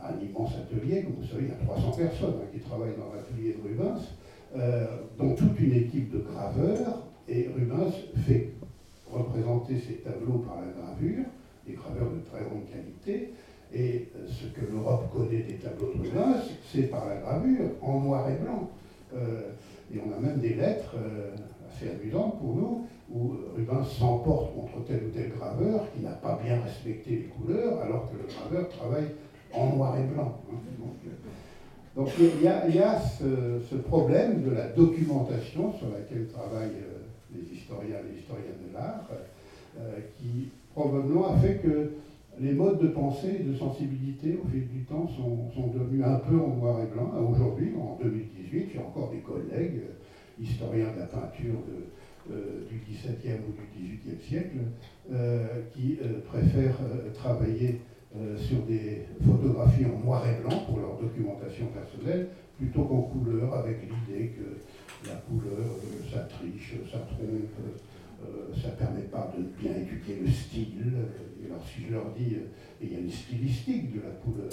un 0.10 0.24
immense 0.24 0.52
atelier, 0.56 1.04
comme 1.04 1.16
vous 1.22 1.28
savez, 1.28 1.44
il 1.44 1.50
y 1.50 1.52
a 1.52 1.66
300 1.66 1.92
personnes 1.92 2.36
hein, 2.42 2.48
qui 2.54 2.60
travaillent 2.60 2.98
dans 2.98 3.14
l'atelier 3.14 3.56
de 3.58 3.68
Rubens, 3.68 4.02
euh, 4.56 4.86
dont 5.18 5.36
toute 5.36 5.60
une 5.60 5.74
équipe 5.74 6.12
de 6.12 6.20
graveurs, 6.20 7.08
et 7.28 7.50
Rubens 7.56 7.94
fait 8.26 8.52
représenter 9.12 9.80
ses 9.80 9.96
tableaux 9.96 10.40
par 10.40 10.58
la 10.62 10.72
gravure, 10.72 11.26
des 11.68 11.74
graveurs 11.74 12.12
de 12.12 12.20
très 12.30 12.44
grande 12.44 12.66
qualité, 12.72 13.34
et 13.74 14.10
euh, 14.16 14.28
ce 14.28 14.48
que 14.48 14.72
l'Europe 14.72 15.12
connaît 15.12 15.42
des 15.42 15.56
tableaux 15.56 15.92
de 15.96 16.02
Rubens, 16.02 16.42
c'est 16.72 16.84
par 16.84 17.08
la 17.08 17.18
gravure, 17.18 17.70
en 17.82 18.00
noir 18.02 18.30
et 18.30 18.36
blanc. 18.44 18.70
Euh, 19.16 19.52
et 19.94 20.00
on 20.00 20.16
a 20.16 20.20
même 20.20 20.40
des 20.40 20.56
lettres 20.56 20.96
assez 21.70 21.90
amusantes 21.90 22.40
pour 22.40 22.56
nous, 22.56 22.88
où 23.14 23.36
Rubens 23.56 23.86
s'emporte 23.86 24.54
contre 24.56 24.84
tel 24.86 25.04
ou 25.06 25.10
tel 25.10 25.32
graveur 25.32 25.86
qui 25.94 26.02
n'a 26.02 26.14
pas 26.14 26.40
bien 26.44 26.60
respecté 26.62 27.12
les 27.12 27.24
couleurs, 27.24 27.82
alors 27.82 28.10
que 28.10 28.18
le 28.18 28.28
graveur 28.28 28.68
travaille 28.70 29.10
en 29.56 29.76
noir 29.76 29.98
et 29.98 30.04
blanc. 30.04 30.42
Hein. 30.52 30.56
Donc 31.96 32.10
il 32.20 32.44
y 32.44 32.80
a, 32.80 33.00
ce, 33.00 33.76
problème 33.76 34.44
de 34.44 34.52
la 34.52 34.68
documentation 34.68 35.74
sur 35.78 35.90
laquelle 35.90 36.28
travaillent 36.28 36.84
euh, 36.84 37.06
les 37.34 37.58
historiens 37.58 37.98
et 38.00 38.14
les 38.14 38.20
historiennes 38.20 38.68
de 38.68 38.74
l'art, 38.74 39.08
euh, 39.80 40.00
qui 40.18 40.50
probablement 40.74 41.34
a 41.34 41.38
fait 41.38 41.62
que 41.64 41.92
les 42.40 42.52
modes 42.52 42.82
de 42.82 42.90
pensée 42.90 43.38
et 43.40 43.44
de 43.44 43.56
sensibilité 43.56 44.38
au 44.44 44.48
fil 44.50 44.68
du 44.68 44.84
temps 44.84 45.08
sont, 45.08 45.68
devenus 45.68 46.04
un 46.06 46.16
peu 46.16 46.36
en 46.36 46.56
noir 46.56 46.82
et 46.82 46.94
blanc. 46.94 47.12
Aujourd'hui, 47.30 47.72
en 47.80 47.98
2018, 48.04 48.72
j'ai 48.74 48.80
encore 48.80 49.12
des 49.12 49.20
collègues 49.20 49.80
euh, 49.80 50.44
historiens 50.44 50.92
de 50.94 51.00
la 51.00 51.06
peinture 51.06 51.60
euh, 52.30 52.68
du 52.70 52.82
XVIIe 52.90 53.40
ou 53.48 53.54
du 53.54 53.98
XVIIIe 53.98 54.22
siècle 54.22 54.58
qui 55.74 56.00
préfèrent 56.28 56.80
travailler 57.14 57.80
sur 58.38 58.60
des 58.65 59.07
photographies 59.25 59.86
en 59.86 60.05
noir 60.05 60.24
et 60.27 60.41
blanc 60.41 60.60
pour 60.67 60.79
leur 60.79 60.98
documentation 60.98 61.67
personnelle 61.67 62.29
plutôt 62.57 62.84
qu'en 62.84 63.01
couleur 63.01 63.53
avec 63.53 63.81
l'idée 63.84 64.29
que 64.29 65.07
la 65.07 65.15
couleur, 65.15 65.65
ça 66.12 66.19
triche, 66.22 66.75
ça 66.91 67.00
trompe, 67.00 67.51
ça 68.55 68.69
ne 68.69 68.75
permet 68.75 69.07
pas 69.12 69.31
de 69.38 69.43
bien 69.62 69.75
étudier 69.75 70.19
le 70.25 70.31
style. 70.31 70.93
alors 71.45 71.62
si 71.67 71.86
je 71.86 71.93
leur 71.93 72.12
dis, 72.17 72.36
euh, 72.36 72.48
il 72.81 72.93
y 72.93 72.95
a 72.95 73.00
une 73.00 73.12
stylistique 73.12 73.93
de 73.93 74.01
la 74.01 74.15
couleur, 74.24 74.50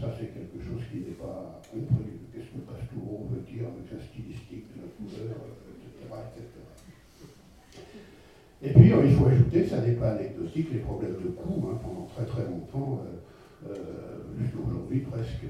ça 0.00 0.12
c'est 0.18 0.32
quelque 0.32 0.62
chose 0.62 0.82
qui 0.90 0.98
n'est 0.98 1.18
pas 1.18 1.60
compris. 1.70 2.22
Qu'est-ce 2.32 2.52
que 2.52 2.62
Pastoureau 2.62 3.28
veut 3.30 3.42
dire 3.42 3.68
avec 3.68 3.88
sa 3.88 3.98
stylistique 4.04 4.66
de 4.76 4.82
la 4.82 4.88
couleur, 4.94 5.36
etc. 5.58 6.44
Et 8.62 8.70
puis 8.70 8.92
il 9.04 9.14
faut 9.14 9.26
ajouter, 9.26 9.66
ça 9.66 9.80
n'est 9.80 9.94
pas 9.94 10.12
anecdotique, 10.12 10.68
les 10.72 10.80
problèmes 10.80 11.16
de 11.22 11.28
coût. 11.28 11.68
Hein, 11.68 11.78
pendant 11.82 12.06
très 12.06 12.24
très 12.24 12.44
longtemps, 12.44 13.00
euh, 13.04 13.70
euh, 13.70 14.66
aujourd'hui 14.66 15.00
presque, 15.00 15.44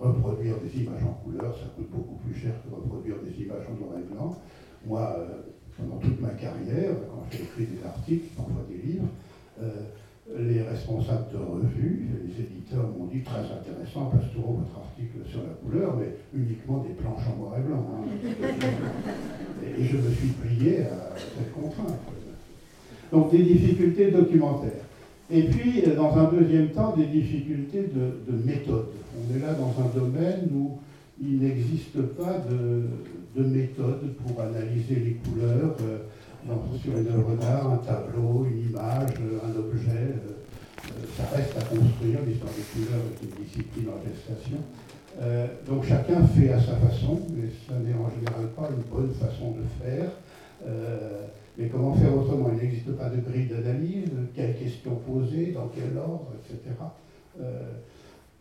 reproduire 0.00 0.54
des 0.60 0.82
images 0.82 1.02
en 1.02 1.14
couleur, 1.24 1.56
ça 1.56 1.66
coûte 1.74 1.90
beaucoup 1.90 2.14
plus 2.24 2.34
cher 2.34 2.52
que 2.62 2.74
reproduire 2.74 3.16
des 3.22 3.42
images 3.42 3.66
en 3.68 3.84
noir 3.84 3.98
et 3.98 4.14
blanc. 4.14 4.36
Moi, 4.86 5.26
pendant 5.76 5.96
toute 5.98 6.20
ma 6.20 6.30
carrière, 6.30 6.94
quand 7.10 7.24
j'ai 7.30 7.42
écrit 7.42 7.66
des 7.66 7.84
articles, 7.84 8.28
parfois 8.36 8.64
des 8.68 8.76
livres, 8.76 9.08
euh, 9.60 9.70
les 10.36 10.62
responsables 10.62 11.32
de 11.32 11.38
revues, 11.38 12.06
les 12.26 12.44
éditeurs 12.44 12.86
m'ont 12.88 13.06
dit 13.06 13.22
très 13.22 13.40
intéressant, 13.40 14.10
Pastoureau, 14.10 14.58
votre 14.58 14.78
article 14.78 15.18
sur 15.26 15.40
la 15.42 15.54
couleur, 15.54 15.96
mais 15.96 16.16
uniquement 16.34 16.84
des 16.84 16.92
planches 16.94 17.26
en 17.32 17.36
noir 17.38 17.58
et 17.58 17.62
blanc. 17.62 17.86
Hein. 17.94 18.08
et, 19.78 19.84
je 19.84 19.96
me 19.96 20.10
suis 20.10 20.28
plié 20.28 20.82
à 20.82 21.16
cette 21.16 21.52
contrainte. 21.52 21.98
Donc 23.12 23.30
des 23.30 23.42
difficultés 23.42 24.10
documentaires. 24.10 24.84
Et 25.30 25.42
puis, 25.42 25.82
dans 25.94 26.16
un 26.16 26.30
deuxième 26.32 26.70
temps, 26.70 26.94
des 26.96 27.04
difficultés 27.04 27.82
de, 27.82 28.32
de 28.32 28.44
méthode. 28.44 28.86
On 29.14 29.36
est 29.36 29.40
là 29.40 29.54
dans 29.54 29.74
un 29.82 29.88
domaine 29.94 30.48
où 30.54 30.78
il 31.20 31.38
n'existe 31.40 32.00
pas 32.16 32.38
de, 32.48 32.84
de 33.36 33.46
méthodes 33.46 34.14
pour 34.24 34.40
analyser 34.40 34.96
les 34.96 35.14
couleurs 35.14 35.76
euh, 35.82 35.98
sur 36.82 36.96
une 36.96 37.08
œuvre 37.08 37.36
d'art, 37.36 37.72
un 37.72 37.76
tableau, 37.78 38.46
une 38.50 38.70
image, 38.70 39.10
euh, 39.20 39.38
un 39.44 39.58
objet. 39.58 40.14
Euh, 40.14 40.86
ça 41.16 41.24
reste 41.36 41.56
à 41.58 41.62
construire, 41.62 42.20
l'histoire 42.26 42.52
des 42.52 42.62
couleurs 42.72 43.02
est 43.12 43.24
une 43.24 43.44
discipline 43.44 43.88
en 43.90 44.00
gestation. 44.08 44.58
donc 45.66 45.84
chacun 45.84 46.26
fait 46.28 46.50
à 46.50 46.60
sa 46.60 46.76
façon, 46.76 47.20
mais 47.34 47.48
ça 47.66 47.74
n'est 47.74 47.94
en 47.94 48.08
général 48.08 48.48
pas 48.56 48.70
une 48.70 48.88
bonne 48.88 49.12
façon 49.14 49.52
de 49.52 49.64
faire. 49.82 50.10
Mais 51.58 51.68
comment 51.68 51.92
faire 51.92 52.16
autrement? 52.16 52.50
Il 52.54 52.64
n'existe 52.64 52.92
pas 52.92 53.10
de 53.10 53.20
grille 53.20 53.48
d'analyse, 53.48 54.10
quelles 54.34 54.56
questions 54.56 54.96
poser, 54.96 55.52
dans 55.52 55.68
quel 55.68 55.98
ordre, 55.98 56.32
etc. 56.38 56.74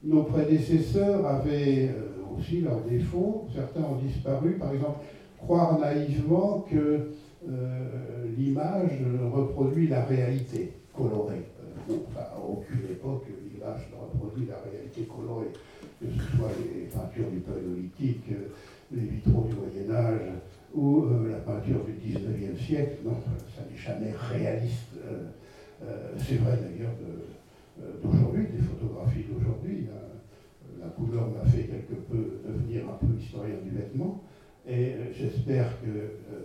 nos 0.04 0.24
prédécesseurs 0.24 1.26
avaient 1.26 1.90
aussi 2.38 2.62
leurs 2.62 2.82
défauts. 2.82 3.48
Certains 3.54 3.82
ont 3.82 3.96
disparu. 3.96 4.52
Par 4.54 4.72
exemple, 4.74 5.00
croire 5.38 5.80
naïvement 5.80 6.66
que 6.70 7.10
euh, 7.48 8.26
l'image 8.38 9.00
reproduit 9.32 9.88
la 9.88 10.04
réalité 10.04 10.74
colorée. 10.96 11.44
Euh, 11.90 11.94
à 12.18 12.38
aucune 12.40 12.84
époque, 12.92 13.26
l'image 13.54 13.90
ne 13.92 14.02
reproduit 14.02 14.48
la 14.48 14.58
réalité 14.70 15.04
colorée, 15.04 15.54
que 16.02 16.08
ce 16.08 16.38
soit 16.38 16.50
les 16.60 16.88
peintures 16.88 17.30
du 17.32 17.40
paléolithique, 17.40 18.26
euh, 18.32 18.50
les 18.92 19.06
vitraux 19.08 19.48
du 19.48 19.54
Moyen 19.54 19.96
Âge 19.96 20.22
ou 20.76 21.06
la 21.30 21.38
peinture 21.38 21.84
du 22.58 22.64
19e 22.64 22.66
siècle. 22.66 22.98
Non, 23.06 23.18
ça 23.56 23.64
n'est 23.70 23.78
jamais 23.78 24.14
réaliste. 24.16 24.96
C'est 26.18 26.36
vrai 26.36 26.58
d'ailleurs 26.58 26.94
d'aujourd'hui, 28.04 28.48
des 28.56 28.64
photographies 28.64 29.26
d'aujourd'hui. 29.30 29.88
La 30.80 30.88
couleur 30.90 31.28
m'a 31.30 31.50
fait 31.50 31.64
quelque 31.64 31.94
peu 31.94 32.42
devenir 32.48 32.84
un 32.90 33.06
peu 33.06 33.14
historien 33.20 33.56
du 33.64 33.78
vêtement. 33.78 34.24
Et 34.68 34.74
euh, 34.74 35.14
j'espère 35.18 35.70
que 35.82 35.88
euh, 35.88 36.42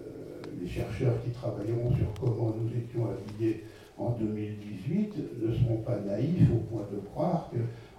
les 0.61 0.69
chercheurs 0.69 1.15
qui 1.25 1.31
travailleront 1.31 1.91
sur 1.97 2.07
comment 2.21 2.55
nous 2.57 2.71
étions 2.79 3.09
habillés 3.11 3.65
en 3.99 4.11
2018 4.11 5.15
ne 5.43 5.53
seront 5.53 5.79
pas 5.79 5.99
naïfs 5.99 6.49
au 6.53 6.59
point 6.73 6.87
de 6.93 6.99
croire 6.99 7.51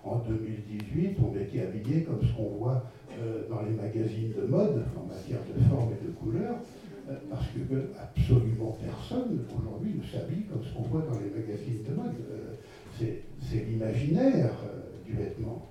qu'en 0.02 0.24
2018, 0.28 1.18
on 1.22 1.38
était 1.38 1.62
habillés 1.62 2.04
comme 2.04 2.22
ce 2.22 2.34
qu'on 2.38 2.58
voit 2.58 2.86
euh, 3.22 3.44
dans 3.50 3.64
les 3.64 3.72
magazines 3.72 4.32
de 4.32 4.48
mode 4.48 4.86
en 4.98 5.14
matière 5.14 5.40
de 5.54 5.62
forme 5.70 5.90
et 5.92 6.08
de 6.08 6.12
couleur, 6.14 6.56
parce 7.30 7.48
que 7.48 7.92
absolument 8.00 8.78
personne 8.82 9.46
aujourd'hui 9.58 9.96
ne 10.00 10.04
s'habille 10.04 10.46
comme 10.46 10.64
ce 10.64 10.74
qu'on 10.74 10.84
voit 10.84 11.02
dans 11.02 11.20
les 11.20 11.30
magazines 11.30 11.84
de 11.88 11.94
mode. 11.94 12.16
C'est 13.00 13.66
l'imaginaire 13.66 14.52
du 15.06 15.14
vêtement 15.14 15.68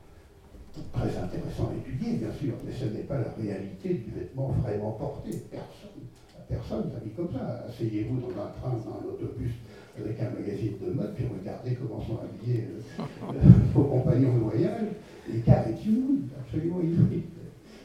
très 0.92 1.16
intéressant 1.16 1.70
à 1.70 1.76
étudier, 1.76 2.16
bien 2.18 2.32
sûr, 2.32 2.54
mais 2.64 2.72
ce 2.72 2.84
n'est 2.86 3.04
pas 3.04 3.18
la 3.18 3.32
réalité 3.38 3.94
du 3.94 4.10
vêtement 4.10 4.48
vraiment 4.62 4.92
porté. 4.92 5.30
Personne, 5.50 6.04
personne 6.48 6.92
s'habille 6.92 7.12
comme 7.12 7.32
ça. 7.32 7.64
Asseyez-vous 7.68 8.20
dans 8.20 8.42
un 8.42 8.48
train, 8.60 8.72
dans 8.72 9.00
un 9.00 9.12
autobus 9.12 9.52
avec 9.98 10.18
un 10.20 10.30
magazine 10.30 10.74
de 10.80 10.92
mode, 10.92 11.14
puis 11.14 11.26
regardez 11.26 11.74
comment 11.74 12.00
sont 12.00 12.18
habillés 12.20 12.68
euh, 12.68 13.34
vos 13.74 13.84
compagnons 13.84 14.34
de 14.34 14.40
voyage. 14.40 14.88
L'écart 15.30 15.68
est 15.68 15.84
inouï, 15.84 16.22
absolument 16.40 16.80
inouï. 16.80 17.24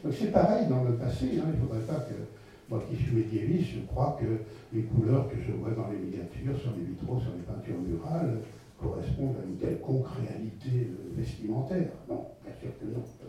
Donc 0.02 0.14
c'est 0.18 0.32
pareil 0.32 0.66
dans 0.68 0.84
le 0.84 0.94
passé, 0.94 1.38
hein, 1.38 1.44
il 1.52 1.60
ne 1.60 1.66
faudrait 1.66 1.84
pas 1.86 2.06
que, 2.06 2.14
moi 2.68 2.82
qui 2.88 2.96
suis 2.96 3.14
médiéviste, 3.14 3.70
je 3.76 3.80
crois 3.86 4.18
que 4.20 4.26
les 4.76 4.82
couleurs 4.82 5.28
que 5.28 5.36
je 5.40 5.52
vois 5.52 5.70
dans 5.70 5.88
les 5.90 5.98
miniatures, 5.98 6.58
sur 6.60 6.72
les 6.76 6.84
vitraux, 6.84 7.18
sur 7.20 7.30
les 7.32 7.42
peintures 7.42 7.80
murales, 7.80 8.40
correspondent 8.78 9.36
à 9.42 9.46
une 9.46 9.56
quelconque 9.56 10.08
réalité 10.20 10.90
euh, 10.90 11.14
vestimentaire. 11.16 11.88
Non, 12.08 12.26
bien 12.44 12.52
sûr 12.60 12.68
que 12.78 12.84
non. 12.84 13.02
Euh, 13.24 13.28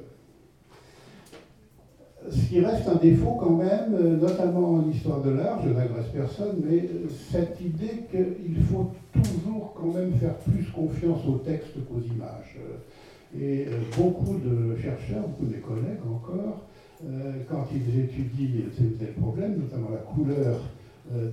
ce 2.30 2.50
qui 2.50 2.60
reste 2.60 2.86
un 2.88 2.96
défaut 2.96 3.38
quand 3.40 3.56
même, 3.56 3.96
euh, 3.96 4.18
notamment 4.18 4.74
en 4.76 4.90
histoire 4.90 5.22
de 5.22 5.30
l'art, 5.32 5.62
je 5.64 5.70
n'agresse 5.70 6.10
personne, 6.14 6.62
mais 6.70 6.90
cette 7.32 7.62
idée 7.62 8.04
qu'il 8.12 8.62
faut 8.64 8.92
toujours 9.14 9.74
quand 9.74 9.94
même 9.94 10.12
faire 10.14 10.36
plus 10.40 10.66
confiance 10.66 11.26
aux 11.28 11.38
textes 11.38 11.78
qu'aux 11.88 12.02
images. 12.02 12.58
Et 13.40 13.68
beaucoup 13.96 14.40
de 14.40 14.76
chercheurs, 14.76 15.28
beaucoup 15.28 15.46
de 15.46 15.54
mes 15.56 15.62
collègues 15.62 16.04
encore, 16.12 16.66
quand 17.48 17.68
ils 17.74 18.00
étudient 18.00 18.66
tel 18.76 18.94
tel 19.00 19.14
problème, 19.14 19.60
notamment 19.60 19.90
la 19.92 19.98
couleur 19.98 20.60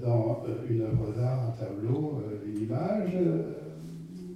dans 0.02 0.44
une 0.70 0.82
œuvre 0.82 1.12
d'art, 1.16 1.48
un 1.48 1.64
tableau, 1.64 2.22
une 2.46 2.62
image, 2.62 3.12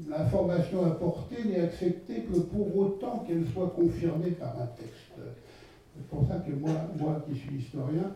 l'information 0.08 0.84
apportée 0.86 1.44
n'est 1.44 1.60
acceptée 1.60 2.22
que 2.22 2.40
pour 2.40 2.76
autant 2.76 3.24
qu'elle 3.26 3.46
soit 3.52 3.70
confirmée 3.70 4.32
par 4.32 4.60
un 4.60 4.66
texte. 4.66 5.12
C'est 5.96 6.06
pour 6.08 6.26
ça 6.26 6.36
que 6.38 6.52
moi, 6.52 6.72
moi 6.98 7.24
qui 7.28 7.38
suis 7.38 7.56
historien, 7.56 8.12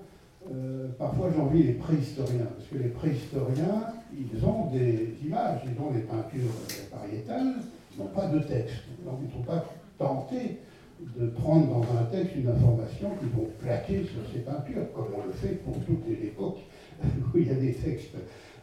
euh, 0.52 0.88
parfois 0.98 1.30
j'envie 1.34 1.62
les 1.62 1.72
préhistoriens, 1.72 2.46
parce 2.56 2.68
que 2.68 2.78
les 2.78 2.90
préhistoriens, 2.90 3.94
ils 4.12 4.44
ont 4.44 4.70
des 4.70 5.14
images, 5.24 5.60
ils 5.64 5.80
ont 5.80 5.90
des 5.90 6.00
peintures 6.00 6.50
pariétales, 6.90 7.54
ils 7.92 8.02
n'ont 8.02 8.08
pas 8.08 8.26
de 8.26 8.40
texte. 8.40 8.84
Donc 9.04 9.20
ils 9.22 9.28
ne 9.28 9.32
sont 9.32 9.46
pas 9.46 9.64
tentés 9.98 10.58
de 11.00 11.26
prendre 11.28 11.68
dans 11.68 11.82
un 11.98 12.04
texte 12.04 12.36
une 12.36 12.48
information 12.48 13.10
qu'ils 13.18 13.28
vont 13.28 13.48
plaquer 13.60 14.04
sur 14.04 14.20
ces 14.32 14.40
peintures, 14.40 14.92
comme 14.94 15.08
on 15.16 15.26
le 15.26 15.32
fait 15.32 15.62
pour 15.64 15.74
toutes 15.84 16.06
les 16.08 16.28
époques 16.28 16.60
où 17.02 17.38
il 17.38 17.46
y 17.46 17.50
a 17.50 17.54
des 17.54 17.74
textes. 17.74 18.16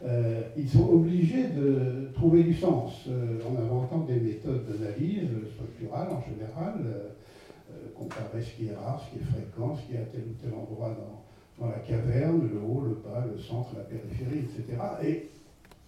Euh, 0.04 0.42
ils 0.56 0.68
sont 0.68 0.88
obligés 0.88 1.48
de 1.48 2.10
trouver 2.14 2.42
du 2.42 2.54
sens 2.54 3.04
euh, 3.08 3.38
en 3.48 3.62
inventant 3.62 4.00
des 4.00 4.16
méthodes 4.16 4.66
d'analyse 4.66 5.28
structurale 5.54 6.08
en 6.10 6.20
général, 6.20 6.74
euh, 6.84 7.74
comparer 7.96 8.42
ce 8.42 8.56
qui 8.56 8.66
est 8.66 8.74
rare, 8.74 9.00
ce 9.04 9.16
qui 9.16 9.22
est 9.22 9.26
fréquent, 9.26 9.76
ce 9.76 9.86
qui 9.86 9.94
est 9.94 10.00
à 10.00 10.06
tel 10.06 10.22
ou 10.22 10.34
tel 10.42 10.52
endroit 10.54 10.96
dans, 10.98 11.64
dans 11.64 11.70
la 11.70 11.78
caverne, 11.78 12.48
le 12.52 12.58
haut, 12.58 12.82
le 12.82 12.94
bas, 12.94 13.24
le 13.32 13.40
centre, 13.40 13.70
la 13.76 13.84
périphérie, 13.84 14.40
etc. 14.40 14.82
Et 15.04 15.28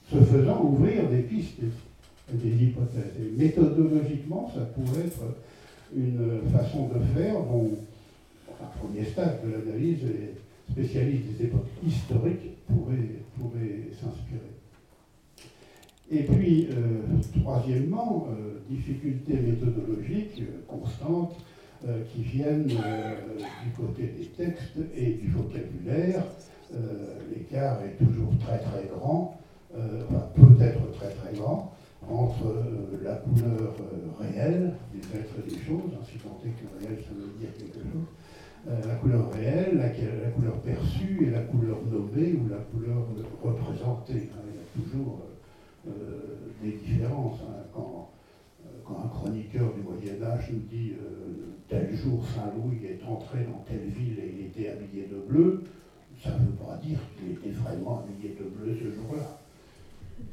ce 0.09 0.23
faisant, 0.23 0.63
ouvrir 0.63 1.09
des 1.09 1.23
pistes, 1.23 1.59
des 2.33 2.65
hypothèses. 2.65 3.15
Et 3.19 3.37
méthodologiquement, 3.37 4.49
ça 4.55 4.61
pourrait 4.61 5.07
être 5.07 5.23
une 5.95 6.41
façon 6.53 6.89
de 6.89 7.01
faire 7.15 7.35
dont, 7.35 7.71
un 8.63 8.79
premier 8.79 9.05
stade 9.05 9.41
de 9.45 9.53
l'analyse, 9.53 9.99
les 10.03 10.73
spécialistes 10.73 11.39
des 11.39 11.45
époques 11.47 11.69
historiques 11.87 12.57
pourraient 12.67 13.91
s'inspirer. 13.93 14.55
Et 16.11 16.23
puis, 16.23 16.69
euh, 16.71 17.41
troisièmement, 17.41 18.29
euh, 18.31 18.59
difficultés 18.69 19.35
méthodologiques 19.35 20.41
euh, 20.41 20.63
constantes 20.69 21.37
qui 22.15 22.23
viennent 22.23 22.65
du 22.65 23.71
côté 23.77 24.05
des 24.19 24.25
textes 24.29 24.79
et 24.97 25.19
du 25.21 25.29
vocabulaire. 25.29 26.25
L'écart 27.31 27.79
est 27.83 28.03
toujours 28.03 28.31
très 28.39 28.57
très 28.57 28.89
grand, 28.91 29.39
enfin, 29.77 30.31
peut 30.35 30.65
être 30.65 30.91
très 30.93 31.11
très 31.11 31.35
grand. 31.35 31.75
Entre 32.11 32.47
euh, 32.47 33.03
la 33.03 33.15
couleur 33.17 33.75
réelle 34.21 34.75
des 34.93 35.19
êtres 35.19 35.35
et 35.47 35.51
des 35.51 35.59
choses, 35.59 35.91
ainsi 36.01 36.19
tant 36.19 36.39
est 36.45 36.51
que 36.51 36.85
réel 36.85 37.03
ça 37.03 37.15
veut 37.15 37.39
dire 37.39 37.53
quelque 37.57 37.81
chose, 37.81 38.07
la 38.67 38.95
couleur 38.95 39.31
réelle, 39.31 39.77
la, 39.77 40.31
couleur 40.31 40.55
perçue 40.61 41.27
et 41.27 41.31
la 41.31 41.43
couleur 41.43 41.79
nommée 41.85 42.33
ou 42.33 42.49
la 42.49 42.57
couleur 42.57 43.07
représentée. 43.43 44.31
Hein. 44.33 44.41
il 44.49 44.55
y 44.55 44.59
a 44.59 44.89
toujours 44.89 45.21
des 46.63 46.73
différences. 46.73 47.41
Hein. 47.43 47.63
quand, 47.75 48.11
quand, 48.87 49.05
un 49.05 49.09
chroniqueur 49.09 49.71
du 49.75 49.83
Moyen 49.83 50.23
Âge 50.23 50.51
nous 50.51 50.61
dit 50.61 50.95
tel 51.69 51.95
jour 51.95 52.25
Saint-Louis 52.35 52.87
est 52.87 53.05
entré 53.07 53.45
dans 53.45 53.63
telle 53.69 53.89
ville 53.89 54.19
et 54.19 54.35
il 54.39 54.47
était 54.47 54.71
habillé 54.71 55.09
de 55.09 55.17
bleu, 55.29 55.65
ça 56.23 56.31
ne 56.31 56.47
veut 56.47 56.53
pas 56.53 56.77
dire 56.83 56.99
qu'il 57.17 57.33
était 57.33 57.51
vraiment 57.51 58.01
habillé 58.01 58.35
de 58.39 58.45
bleu 58.45 58.75
ce 58.79 58.95
jour-là. 58.95 59.44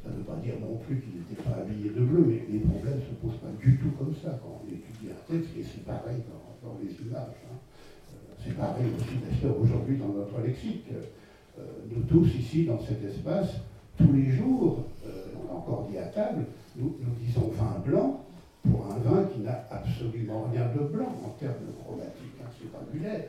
Ça 0.02 0.10
ne 0.10 0.16
veut 0.16 0.24
pas 0.24 0.36
dire 0.42 0.54
non 0.60 0.76
plus 0.78 1.00
qu'il 1.00 1.20
n'était 1.20 1.42
pas 1.42 1.60
habillé 1.60 1.90
de 1.90 2.02
bleu, 2.04 2.24
mais 2.26 2.42
les 2.50 2.60
problèmes 2.60 2.98
ne 2.98 3.06
se 3.06 3.14
posent 3.20 3.40
pas 3.40 3.52
du 3.60 3.76
tout 3.78 3.90
comme 3.98 4.14
ça 4.14 4.38
quand 4.42 4.62
on 4.62 4.66
étudie 4.66 5.12
un 5.12 5.22
texte, 5.30 5.50
et 5.58 5.62
c'est 5.62 5.84
pareil 5.84 6.22
dans, 6.26 6.78
les 6.82 6.94
images. 7.06 7.38
Hein. 7.46 7.58
Euh, 7.58 8.34
c'est 8.38 8.56
pareil 8.56 8.86
aussi 8.96 9.18
d'ailleurs 9.18 9.58
aujourd'hui 9.60 9.96
dans 9.98 10.08
notre 10.08 10.40
lexique. 10.40 10.86
Euh, 10.92 11.62
nous 11.90 12.02
tous 12.04 12.34
ici, 12.34 12.64
dans 12.64 12.80
cet 12.80 13.04
espace, 13.04 13.60
tous 13.98 14.12
les 14.12 14.30
jours, 14.30 14.84
euh, 15.06 15.26
on 15.36 15.52
a 15.52 15.56
encore 15.58 15.86
dit 15.90 15.98
à 15.98 16.06
table, 16.06 16.46
nous, 16.76 16.96
disons 17.20 17.50
vin 17.50 17.78
blanc 17.84 18.24
pour 18.62 18.86
un 18.86 18.98
vin 18.98 19.24
qui 19.24 19.40
n'a 19.40 19.66
absolument 19.70 20.46
rien 20.50 20.66
de 20.74 20.84
blanc 20.86 21.12
en 21.24 21.28
termes 21.38 21.66
de 21.66 21.72
chromatique. 21.82 22.32
Hein. 22.40 22.48
C'est 22.58 22.72
pas 22.72 22.82
du 22.90 23.00
lait. 23.00 23.28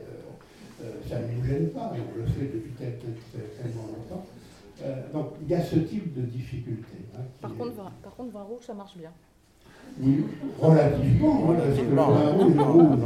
Euh, 0.82 0.90
ça 1.08 1.20
ne 1.20 1.34
nous 1.34 1.44
gêne 1.44 1.68
pas, 1.68 1.92
on 1.92 2.18
le 2.18 2.26
fait 2.26 2.50
depuis 2.52 2.72
tellement 2.72 3.86
longtemps. 3.86 4.26
Euh, 4.84 5.12
donc 5.12 5.28
il 5.42 5.50
y 5.50 5.54
a 5.54 5.62
ce 5.62 5.76
type 5.76 6.14
de 6.14 6.22
difficulté. 6.22 6.98
Hein, 7.16 7.22
par, 7.40 7.54
contre, 7.54 7.72
vin, 7.72 7.90
par 8.02 8.14
contre, 8.14 8.32
vin 8.32 8.42
rouge, 8.42 8.62
ça 8.66 8.74
marche 8.74 8.96
bien. 8.96 9.10
Oui, 10.00 10.24
relativement. 10.60 11.50
Hein, 11.50 11.56
parce 11.58 11.78
que 11.78 11.84
le 11.84 12.54
vin 12.54 12.64
rouge, 12.64 12.98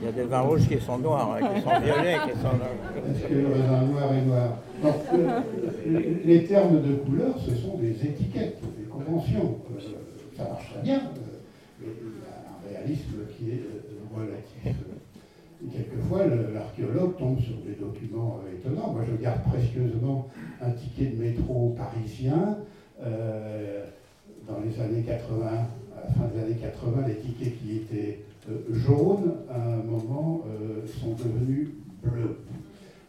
Il 0.00 0.04
y 0.04 0.08
a 0.08 0.12
des 0.12 0.24
vins 0.24 0.40
rouges 0.40 0.68
qui 0.68 0.78
sont 0.78 0.98
noirs, 0.98 1.36
hein, 1.36 1.54
qui 1.54 1.62
sont 1.62 1.80
violets, 1.80 2.16
qui 2.24 2.38
sont. 2.38 2.48
Parce 2.48 3.28
que 3.28 3.34
le 3.34 3.48
vin 3.48 3.82
noir 3.82 4.12
est 4.12 4.22
noir. 4.22 4.58
Donc, 4.82 4.94
euh, 5.14 5.40
les 6.24 6.44
termes 6.44 6.82
de 6.82 6.94
couleur, 6.96 7.34
ce 7.38 7.54
sont 7.56 7.78
des 7.78 7.90
étiquettes, 7.90 8.60
des 8.78 8.84
conventions. 8.84 9.58
ça 10.36 10.44
marche 10.44 10.72
très 10.72 10.82
bien, 10.82 11.02
mais 11.80 11.88
il 11.90 12.70
y 12.70 12.76
a 12.76 12.78
un 12.78 12.80
réalisme 12.80 13.16
qui 13.36 13.50
est 13.50 13.64
relatif 14.16 14.76
quelquefois, 15.66 16.26
l'archéologue 16.54 17.16
tombe 17.16 17.40
sur 17.40 17.56
des 17.58 17.74
documents 17.74 18.40
euh, 18.44 18.56
étonnants. 18.56 18.92
Moi, 18.92 19.02
je 19.10 19.22
garde 19.22 19.42
précieusement 19.44 20.28
un 20.60 20.70
ticket 20.70 21.16
de 21.16 21.22
métro 21.22 21.74
parisien. 21.76 22.58
Euh, 23.02 23.84
dans 24.46 24.60
les 24.60 24.80
années 24.80 25.02
80, 25.02 25.46
à 25.46 26.06
la 26.06 26.12
fin 26.14 26.28
des 26.34 26.42
années 26.42 26.58
80, 26.60 27.06
les 27.06 27.16
tickets 27.16 27.58
qui 27.60 27.76
étaient 27.76 28.20
euh, 28.48 28.74
jaunes, 28.74 29.34
à 29.50 29.60
un 29.60 29.82
moment, 29.82 30.42
sont 31.00 31.12
devenus 31.12 31.68
bleus. 32.02 32.38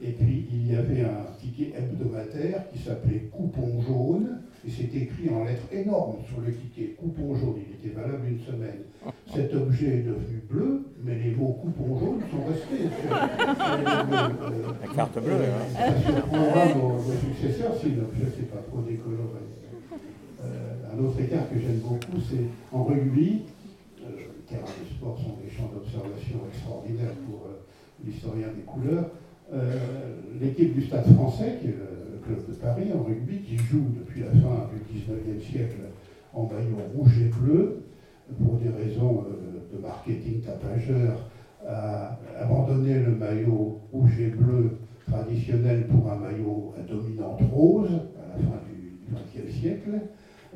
Et 0.02 0.12
puis, 0.12 0.48
il 0.52 0.72
y 0.72 0.76
avait 0.76 1.02
un 1.02 1.26
ticket 1.42 1.74
hebdomadaire 1.78 2.70
qui 2.72 2.80
s'appelait 2.80 3.30
Coupon 3.32 3.82
jaune, 3.82 4.40
et 4.66 4.72
c'est 4.72 4.96
écrit 4.96 5.30
en 5.30 5.46
lettres 5.46 5.68
énormes 5.72 6.18
sur 6.28 6.42
le 6.42 6.54
ticket, 6.54 6.96
coupon 6.98 7.36
jaune, 7.36 7.56
il 7.58 7.76
était 7.76 7.96
valable 7.96 8.28
une 8.28 8.40
semaine. 8.40 8.82
Cet 9.34 9.54
objet 9.54 10.00
est 10.00 10.04
devenu 10.04 10.44
bleu, 10.50 10.86
mais 11.04 11.16
les 11.16 11.32
mots 11.36 11.58
coupon 11.62 12.00
jaune 12.00 12.22
sont 12.30 12.46
restés 12.46 12.90
La 13.10 14.94
carte 14.96 15.20
bleue. 15.24 15.32
Euh, 15.32 15.60
ça 15.74 16.12
surprendra 16.12 16.66
nos, 16.76 17.00
successeurs 17.00 17.76
si 17.80 17.96
l'objet 17.96 18.26
n'est 18.38 18.48
pas 18.48 18.62
trop 18.68 18.82
décoloré. 18.82 19.44
Euh, 20.44 20.94
un 20.94 21.04
autre 21.04 21.20
écart 21.20 21.50
que 21.50 21.60
j'aime 21.60 21.80
beaucoup, 21.80 22.20
c'est 22.30 22.46
en 22.72 22.84
rugby, 22.84 23.44
euh, 24.02 24.10
les 24.18 24.44
terrains 24.48 24.64
de 24.66 24.96
sport 24.96 25.18
sont 25.18 25.38
des 25.44 25.50
champs 25.50 25.72
d'observation 25.74 26.40
extraordinaires 26.52 27.16
pour 27.28 27.48
l'historien 28.04 28.48
des 28.56 28.64
couleurs. 28.64 29.10
L'équipe 30.40 30.76
du 30.76 30.86
Stade 30.86 31.12
français, 31.16 31.58
qui 31.60 31.70
est 31.70 31.78
de 32.38 32.54
Paris 32.54 32.90
en 32.94 33.04
rugby 33.04 33.40
qui 33.40 33.58
joue 33.58 33.86
depuis 33.98 34.22
la 34.22 34.32
fin 34.32 34.70
du 34.72 35.00
19e 35.00 35.42
siècle 35.42 35.82
en 36.34 36.44
maillot 36.44 36.78
rouge 36.96 37.20
et 37.22 37.30
bleu 37.30 37.84
pour 38.38 38.58
des 38.58 38.70
raisons 38.70 39.26
euh, 39.28 39.59
de 39.74 39.82
marketing 39.82 40.42
tapageur 40.42 41.30
a 41.68 42.18
abandonné 42.40 43.00
le 43.00 43.16
maillot 43.16 43.80
rouge 43.92 44.20
et 44.20 44.30
bleu 44.30 44.78
traditionnel 45.08 45.88
pour 45.88 46.12
un 46.12 46.16
maillot 46.16 46.74
à 46.78 46.82
dominante 46.82 47.42
rose 47.52 47.92
à 48.18 48.38
la 48.38 48.44
fin 48.44 48.60
du 48.68 49.00
XXe 49.12 49.54
siècle. 49.54 49.92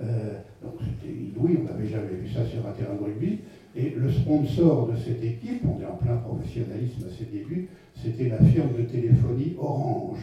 Euh, 0.01 0.39
donc 0.61 0.73
c'était 0.79 1.13
inouï, 1.13 1.59
on 1.61 1.71
n'avait 1.71 1.87
jamais 1.87 2.15
vu 2.21 2.27
ça 2.27 2.45
sur 2.45 2.65
un 2.67 2.71
terrain 2.71 2.95
de 2.95 3.03
rugby. 3.03 3.39
Et 3.75 3.93
le 3.95 4.11
sponsor 4.11 4.87
de 4.87 4.97
cette 4.97 5.23
équipe, 5.23 5.63
on 5.65 5.81
est 5.81 5.85
en 5.85 5.95
plein 5.95 6.17
professionnalisme 6.17 7.05
à 7.07 7.11
ses 7.11 7.25
débuts, 7.25 7.69
c'était 7.95 8.29
la 8.29 8.37
firme 8.37 8.69
de 8.77 8.83
téléphonie 8.83 9.55
Orange. 9.59 10.19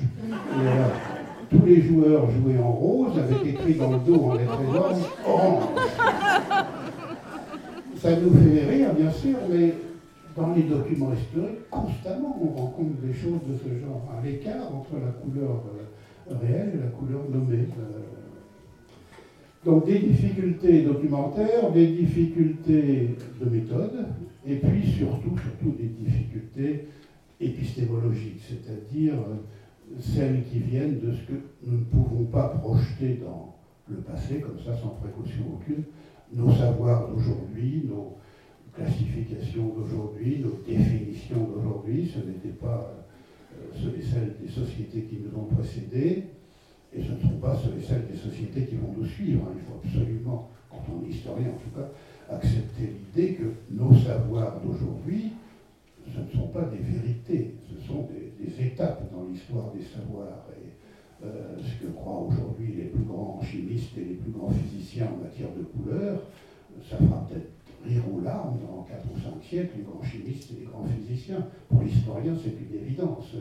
tous 1.50 1.66
les 1.66 1.82
joueurs 1.82 2.30
jouaient 2.30 2.58
en 2.58 2.72
rose 2.72 3.18
avec 3.18 3.54
écrit 3.54 3.74
dans 3.74 3.92
le 3.92 3.98
dos 3.98 4.22
en 4.22 4.34
lettres 4.34 4.60
énormes 4.68 5.02
Orange. 5.26 5.64
Ça 8.00 8.16
nous 8.18 8.32
fait 8.32 8.66
rire, 8.66 8.94
bien 8.94 9.10
sûr, 9.10 9.36
mais 9.50 9.74
dans 10.34 10.54
les 10.54 10.62
documents 10.62 11.12
historiques, 11.12 11.68
constamment, 11.70 12.34
on 12.42 12.48
rencontre 12.58 12.98
des 13.02 13.12
choses 13.12 13.40
de 13.46 13.54
ce 13.58 13.78
genre. 13.78 14.10
Un 14.16 14.24
l'écart 14.24 14.74
entre 14.74 14.94
la 14.94 15.12
couleur 15.12 15.64
euh, 16.30 16.34
réelle 16.34 16.72
et 16.76 16.78
la 16.78 16.86
couleur 16.86 17.28
nommée. 17.28 17.68
Euh, 17.78 18.00
donc 19.66 19.84
des 19.84 19.98
difficultés 19.98 20.80
documentaires, 20.80 21.70
des 21.72 21.88
difficultés 21.88 23.16
de 23.38 23.50
méthode, 23.50 24.06
et 24.46 24.56
puis 24.56 24.90
surtout, 24.92 25.36
surtout 25.36 25.76
des 25.78 25.88
difficultés 25.88 26.86
épistémologiques, 27.38 28.40
c'est-à-dire 28.48 29.12
euh, 29.12 30.00
celles 30.00 30.44
qui 30.50 30.60
viennent 30.60 31.00
de 31.00 31.12
ce 31.12 31.20
que 31.30 31.38
nous 31.66 31.80
ne 31.80 31.84
pouvons 31.84 32.24
pas 32.24 32.48
projeter 32.48 33.20
dans 33.22 33.56
le 33.90 33.96
passé, 33.96 34.40
comme 34.40 34.58
ça, 34.58 34.74
sans 34.74 34.96
précaution 35.02 35.44
aucune, 35.52 35.84
nos 36.32 36.52
savoirs 36.52 37.08
d'aujourd'hui, 37.08 37.84
nos 37.88 38.16
classifications 38.74 39.74
d'aujourd'hui, 39.76 40.38
nos 40.38 40.58
définitions 40.66 41.44
d'aujourd'hui, 41.44 42.10
ce 42.12 42.18
n'était 42.20 42.56
pas 42.60 42.94
euh, 43.52 43.70
ceux 43.74 43.96
et 43.98 44.02
celles 44.02 44.36
des 44.40 44.48
sociétés 44.48 45.02
qui 45.02 45.18
nous 45.18 45.38
ont 45.38 45.46
précédés, 45.46 46.24
et 46.92 47.02
ce 47.02 47.12
ne 47.12 47.20
sont 47.20 47.38
pas 47.40 47.56
ceux 47.56 47.80
celles 47.80 48.06
des 48.06 48.16
sociétés 48.16 48.66
qui 48.66 48.76
vont 48.76 48.92
nous 48.96 49.06
suivre. 49.06 49.46
Il 49.54 49.60
faut 49.62 49.80
absolument, 49.84 50.50
quand 50.70 50.82
on 50.92 51.04
est 51.06 51.10
historien 51.10 51.48
en 51.48 51.58
tout 51.58 51.76
cas, 51.76 51.88
accepter 52.34 52.94
l'idée 52.94 53.34
que 53.34 53.52
nos 53.70 53.94
savoirs 53.94 54.60
d'aujourd'hui, 54.60 55.32
ce 56.06 56.20
ne 56.20 56.40
sont 56.40 56.48
pas 56.48 56.62
des 56.62 56.78
vérités, 56.78 57.54
ce 57.68 57.86
sont 57.86 58.08
des, 58.08 58.20
étapes 58.60 59.10
dans 59.12 59.24
l'histoire 59.24 59.70
des 59.72 59.82
savoirs. 59.82 60.46
Euh, 61.24 61.56
ce 61.58 61.84
que 61.84 61.92
croient 61.92 62.26
aujourd'hui 62.28 62.74
les 62.76 62.84
plus 62.84 63.04
grands 63.04 63.40
chimistes 63.42 63.96
et 63.98 64.04
les 64.04 64.14
plus 64.14 64.30
grands 64.30 64.50
physiciens 64.50 65.10
en 65.14 65.24
matière 65.24 65.48
de 65.56 65.62
couleurs, 65.64 66.22
ça 66.88 66.96
fera 66.96 67.26
peut-être 67.28 67.50
rire 67.84 68.02
aux 68.12 68.20
larmes 68.20 68.58
dans 68.66 68.82
4 68.82 69.04
ou 69.14 69.18
5 69.18 69.42
siècles, 69.42 69.78
les 69.78 69.84
grands 69.84 70.02
chimistes 70.02 70.50
et 70.52 70.60
les 70.60 70.66
grands 70.66 70.84
physiciens. 70.84 71.46
Pour 71.68 71.82
l'historien, 71.82 72.34
c'est 72.42 72.50
une 72.50 72.80
évidence 72.80 73.34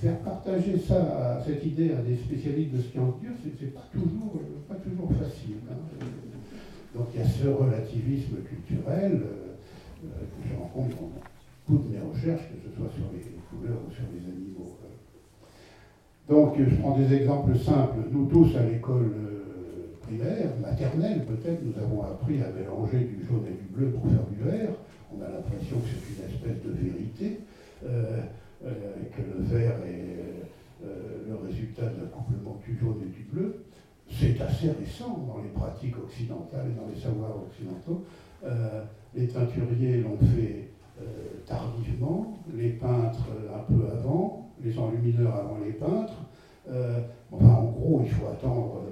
faire 0.00 0.18
partager 0.20 0.78
ça, 0.78 1.42
cette 1.46 1.64
idée 1.64 1.92
à 1.92 2.02
des 2.02 2.16
spécialistes 2.16 2.74
de 2.74 2.82
sciences 2.82 3.20
dures, 3.20 3.34
c'est 3.44 3.74
pas 3.74 3.86
toujours, 3.92 4.40
pas 4.68 4.74
toujours 4.76 5.12
facile. 5.12 5.56
Hein. 5.70 6.06
Donc 6.94 7.06
il 7.14 7.20
y 7.20 7.22
a 7.22 7.28
ce 7.28 7.48
relativisme 7.48 8.36
culturel 8.42 9.22
euh, 9.24 9.56
euh, 10.04 10.08
que 10.08 10.48
je 10.48 10.54
rencontre 10.56 10.96
dans 10.96 11.12
toutes 11.66 11.90
mes 11.90 12.00
recherches, 12.00 12.48
que 12.48 12.68
ce 12.68 12.76
soit 12.76 12.90
sur 12.90 13.06
les 13.12 13.22
couleurs 13.48 13.78
ou 13.86 13.92
sur 13.92 14.04
les 14.12 14.30
animaux. 14.30 14.76
Donc 16.32 16.54
je 16.58 16.76
prends 16.76 16.96
des 16.96 17.12
exemples 17.12 17.58
simples. 17.58 17.98
Nous 18.10 18.24
tous 18.24 18.56
à 18.56 18.62
l'école 18.62 19.12
euh, 19.14 19.98
primaire, 20.00 20.48
maternelle 20.62 21.26
peut-être, 21.26 21.60
nous 21.62 21.78
avons 21.78 22.04
appris 22.04 22.40
à 22.40 22.48
mélanger 22.58 23.00
du 23.00 23.22
jaune 23.26 23.44
et 23.46 23.52
du 23.52 23.68
bleu 23.70 23.90
pour 23.90 24.04
faire 24.10 24.24
du 24.32 24.42
vert. 24.42 24.70
On 25.14 25.20
a 25.20 25.28
l'impression 25.28 25.76
que 25.76 25.88
c'est 25.92 26.24
une 26.24 26.32
espèce 26.32 26.62
de 26.64 26.72
vérité. 26.72 27.40
Euh, 27.84 28.22
que 29.14 29.20
le 29.20 29.44
vert 29.44 29.74
est 29.84 30.86
euh, 30.86 31.28
le 31.28 31.34
résultat 31.46 31.82
d'un 31.82 32.06
couplement 32.06 32.58
du 32.64 32.78
jaune 32.78 33.02
et 33.02 33.10
du 33.10 33.24
bleu, 33.30 33.64
c'est 34.08 34.40
assez 34.40 34.70
récent 34.70 35.26
dans 35.28 35.42
les 35.42 35.50
pratiques 35.50 35.98
occidentales 36.02 36.70
et 36.70 36.80
dans 36.80 36.88
les 36.88 36.98
savoirs 36.98 37.36
occidentaux. 37.46 38.04
Euh, 38.42 38.84
les 39.14 39.28
teinturiers 39.28 39.98
l'ont 39.98 40.16
fait 40.34 40.70
tardivement, 41.44 42.38
les 42.54 42.70
peintres 42.70 43.28
un 43.52 43.72
peu 43.72 43.82
avant, 43.90 44.41
les 44.62 44.78
enlumineurs 44.78 45.34
avant 45.34 45.58
les 45.64 45.72
peintres. 45.72 46.14
enfin, 47.30 47.54
en 47.54 47.64
gros, 47.64 48.02
il 48.04 48.10
faut 48.10 48.26
attendre, 48.26 48.82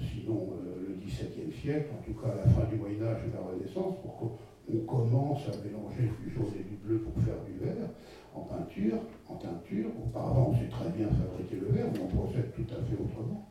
sinon 0.00 0.48
le 0.88 0.94
XVIIe 1.04 1.52
siècle, 1.52 1.88
en 1.92 2.02
tout 2.04 2.18
cas 2.18 2.32
à 2.32 2.36
la 2.36 2.50
fin 2.50 2.68
du 2.70 2.76
Moyen 2.76 3.02
Âge 3.02 3.22
et 3.26 3.32
la 3.34 3.42
Renaissance, 3.42 3.94
pour 4.02 4.16
qu'on 4.16 4.78
commence 4.86 5.42
à 5.48 5.52
mélanger 5.64 6.10
du 6.22 6.30
jaune 6.30 6.52
et 6.58 6.64
du 6.64 6.76
bleu 6.82 6.98
pour 6.98 7.22
faire 7.22 7.36
du 7.44 7.64
vert 7.64 7.88
en 8.34 8.40
peinture, 8.40 8.98
en 9.28 9.34
teinture. 9.34 9.90
Auparavant, 10.04 10.52
on 10.52 10.58
sait 10.58 10.68
très 10.68 10.90
bien 10.90 11.08
fabriquer 11.08 11.56
le 11.60 11.72
verre, 11.72 11.86
mais 11.92 12.00
on 12.02 12.16
procède 12.16 12.52
tout 12.54 12.66
à 12.72 12.82
fait 12.82 12.96
autrement. 13.00 13.48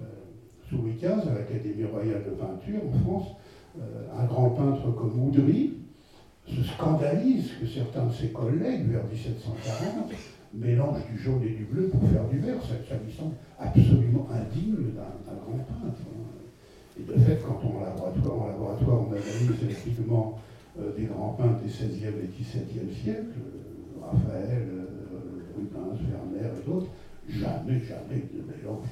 Euh, 0.00 0.04
Louis 0.72 0.94
XV, 0.94 1.28
à 1.28 1.34
l'Académie 1.34 1.84
royale 1.84 2.24
de 2.24 2.30
peinture 2.30 2.80
en 2.86 2.98
France, 3.00 3.28
un 4.16 4.24
grand 4.24 4.50
peintre 4.50 4.90
comme 4.94 5.20
Oudry 5.20 5.74
se 6.46 6.62
scandalise 6.62 7.50
que 7.60 7.66
certains 7.66 8.06
de 8.06 8.12
ses 8.12 8.28
collègues, 8.28 8.88
vers 8.90 9.04
1740, 9.04 10.12
mélangent 10.54 11.06
du 11.06 11.18
jaune 11.18 11.42
et 11.44 11.50
du 11.50 11.64
bleu 11.64 11.88
pour 11.88 12.02
faire 12.10 12.26
du 12.28 12.38
vert. 12.38 12.60
Ça, 12.62 12.94
lui 13.04 13.12
semble 13.12 13.34
absolument 13.58 14.26
indigne 14.30 14.74
d'un 14.94 15.34
grand 15.34 15.58
peintre. 15.58 16.00
Et 16.98 17.02
de 17.02 17.18
fait, 17.20 17.38
quand 17.46 17.60
on, 17.64 17.78
en 17.78 17.84
laboratoire, 17.84 18.42
en 18.42 18.48
laboratoire 18.48 19.06
on 19.08 19.12
analyse 19.12 19.62
les 19.66 19.74
pigments 19.74 20.38
euh, 20.78 20.96
des 20.96 21.04
grands 21.04 21.34
peintres 21.38 21.60
des 21.62 21.70
16e 21.70 22.14
et 22.18 22.28
17e 22.28 23.02
siècles, 23.02 23.38
euh, 23.38 24.02
Raphaël, 24.02 24.68
euh, 24.70 24.86
Rubens, 25.56 25.98
Werner 26.10 26.50
et 26.58 26.68
d'autres, 26.68 26.90
jamais, 27.28 27.80
jamais 27.80 28.22
de 28.34 28.42
mélange 28.42 28.88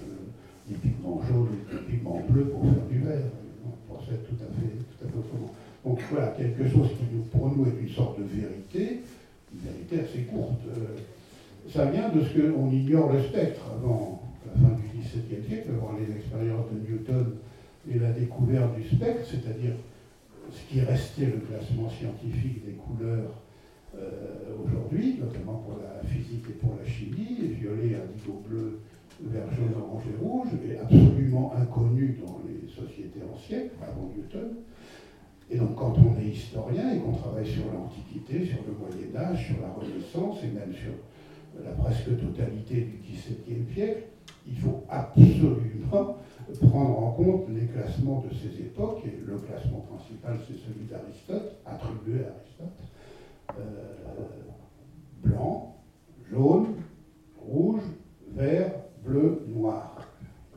des 0.68 0.74
pigments 0.76 1.20
jaunes 1.28 1.48
et 1.54 1.74
des 1.74 1.92
pigments 1.92 2.22
bleus 2.28 2.46
pour 2.46 2.62
faire 2.62 2.86
du 2.90 3.00
vert. 3.00 3.30
On 3.66 3.94
procède 3.94 4.24
tout 4.28 4.36
à 4.42 4.48
fait, 4.54 4.72
tout 4.76 5.04
à 5.04 5.08
fait 5.08 5.18
autrement. 5.18 5.52
Donc 5.84 6.00
voilà, 6.10 6.28
quelque 6.28 6.68
chose 6.68 6.88
qui 6.98 7.04
pour 7.30 7.48
nous 7.56 7.66
est 7.66 7.80
une 7.80 7.88
sorte 7.88 8.18
de 8.18 8.24
vérité, 8.24 9.00
une 9.52 9.60
vérité 9.60 10.00
assez 10.00 10.22
courte. 10.24 10.60
Ça 11.68 11.84
vient 11.86 12.08
de 12.08 12.22
ce 12.22 12.38
qu'on 12.38 12.70
ignore 12.70 13.12
le 13.12 13.22
spectre 13.22 13.60
avant 13.76 14.22
la 14.46 14.52
fin 14.52 14.74
du 14.74 14.98
XVIIe 14.98 15.46
siècle, 15.46 15.68
avant 15.76 15.92
les 15.98 16.14
expériences 16.16 16.66
de 16.72 16.90
Newton 16.90 17.34
et 17.90 17.98
la 17.98 18.10
découverte 18.12 18.74
du 18.74 18.84
spectre, 18.84 19.26
c'est-à-dire 19.26 19.74
ce 20.50 20.72
qui 20.72 20.80
restait 20.80 21.26
le 21.26 21.40
classement 21.40 21.90
scientifique 21.90 22.64
des 22.64 22.72
couleurs 22.72 23.32
euh, 23.96 24.54
aujourd'hui, 24.64 25.18
notamment 25.20 25.58
pour 25.58 25.78
la 25.78 26.06
physique 26.08 26.44
et 26.48 26.52
pour 26.54 26.76
la 26.82 26.88
chimie, 26.88 27.54
violet, 27.60 27.96
indigo, 27.96 28.42
bleu, 28.48 28.80
vert, 29.22 29.50
jaune, 29.52 29.74
orange 29.78 30.04
et 30.12 30.24
rouge, 30.24 30.48
est 30.70 30.78
absolument 30.78 31.52
inconnu 31.56 32.18
dans 32.24 32.40
les 32.46 32.68
sociétés 32.68 33.20
anciennes, 33.32 33.70
avant 33.82 34.10
Newton. 34.16 34.56
Et 35.50 35.56
donc 35.56 35.74
quand 35.76 35.94
on 35.98 36.20
est 36.20 36.28
historien 36.28 36.94
et 36.94 36.98
qu'on 36.98 37.12
travaille 37.12 37.46
sur 37.46 37.64
l'Antiquité, 37.72 38.44
sur 38.44 38.58
le 38.66 38.74
Moyen 38.78 39.16
Âge, 39.16 39.46
sur 39.46 39.56
la 39.62 39.70
Renaissance 39.70 40.44
et 40.44 40.48
même 40.48 40.72
sur 40.72 40.92
la 41.64 41.70
presque 41.72 42.18
totalité 42.18 42.80
du 42.82 42.98
XVIIe 42.98 43.66
siècle, 43.74 44.02
il 44.46 44.56
faut 44.56 44.84
absolument 44.88 46.16
prendre 46.68 46.98
en 46.98 47.10
compte 47.12 47.48
les 47.50 47.66
classements 47.66 48.24
de 48.28 48.34
ces 48.34 48.62
époques, 48.62 49.02
et 49.04 49.18
le 49.26 49.38
classement 49.38 49.80
principal 49.80 50.38
c'est 50.46 50.56
celui 50.56 50.86
d'Aristote, 50.86 51.56
attribué 51.66 52.24
à 52.24 52.28
Aristote, 52.28 52.78
euh, 53.58 54.24
blanc, 55.22 55.76
jaune, 56.30 56.76
rouge, 57.38 57.82
vert, 58.34 58.72
bleu, 59.04 59.44
noir. 59.48 60.06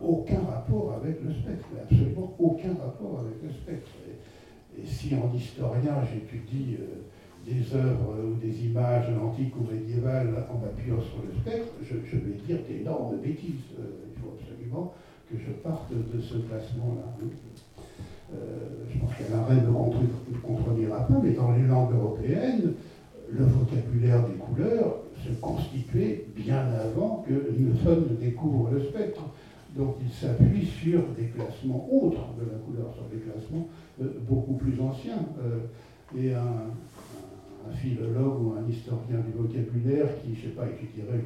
Aucun 0.02 0.42
rapport 0.42 0.94
avec 0.94 1.22
le 1.22 1.32
spectre, 1.34 1.68
absolument 1.82 2.34
aucun 2.40 2.74
rapport 2.74 3.20
avec 3.20 3.42
le 3.44 3.52
spectre. 3.52 3.92
Et, 4.78 4.86
si 4.86 5.14
en 5.16 5.36
historien 5.36 5.98
j'étudie 6.12 6.78
euh, 6.80 7.04
des 7.46 7.76
œuvres 7.76 8.16
ou 8.24 8.36
des 8.36 8.66
images 8.66 9.08
antiques 9.22 9.54
ou 9.58 9.72
médiévales 9.72 10.46
en 10.52 10.60
m'appuyant 10.60 11.02
sur 11.02 11.24
le 11.26 11.34
spectre, 11.42 11.74
je, 11.82 12.18
vais 12.18 12.38
dire 12.46 12.60
d'énormes 12.68 13.18
bêtises. 13.18 13.66
Euh, 13.80 13.84
il 14.14 14.22
faut 14.22 14.34
absolument 14.40 14.94
que 15.30 15.38
je 15.38 15.52
parte 15.64 15.92
de 15.92 16.22
ce 16.22 16.36
classement-là. 16.36 17.18
Euh, 18.34 18.38
je 18.94 19.00
pense 19.00 19.10
qu'Alain 19.16 19.62
ne 19.62 20.38
contredira 20.38 21.08
pas, 21.08 21.20
mais 21.24 21.32
dans 21.32 21.52
les 21.52 21.64
langues 21.64 21.94
européennes, 21.94 22.74
le 23.30 23.46
vocabulaire 23.46 24.28
des 24.28 24.36
couleurs 24.36 25.00
se 25.26 25.32
constituait 25.40 26.26
bien 26.36 26.66
avant 26.86 27.26
que 27.28 27.34
Newton 27.34 28.08
ne 28.12 28.16
découvre 28.16 28.70
le 28.72 28.84
spectre. 28.84 29.22
Donc 29.76 29.96
il 30.02 30.12
s'appuie 30.12 30.66
sur 30.66 31.02
des 31.18 31.28
classements 31.28 31.88
autres 31.92 32.28
de 32.40 32.52
la 32.52 32.58
couleur, 32.60 32.94
sur 32.94 33.06
des 33.06 33.24
classements 33.24 33.68
euh, 34.02 34.20
beaucoup 34.30 34.54
plus 34.54 34.80
anciens. 34.82 35.26
Et 36.18 36.34
un, 36.34 36.68
philologue 37.72 38.42
ou 38.42 38.54
un 38.54 38.68
historien 38.70 39.20
du 39.20 39.32
vocabulaire 39.32 40.08
qui, 40.22 40.36
je 40.36 40.48
ne 40.48 40.52
sais 40.52 40.56
pas, 40.56 40.68
étudierait 40.68 41.22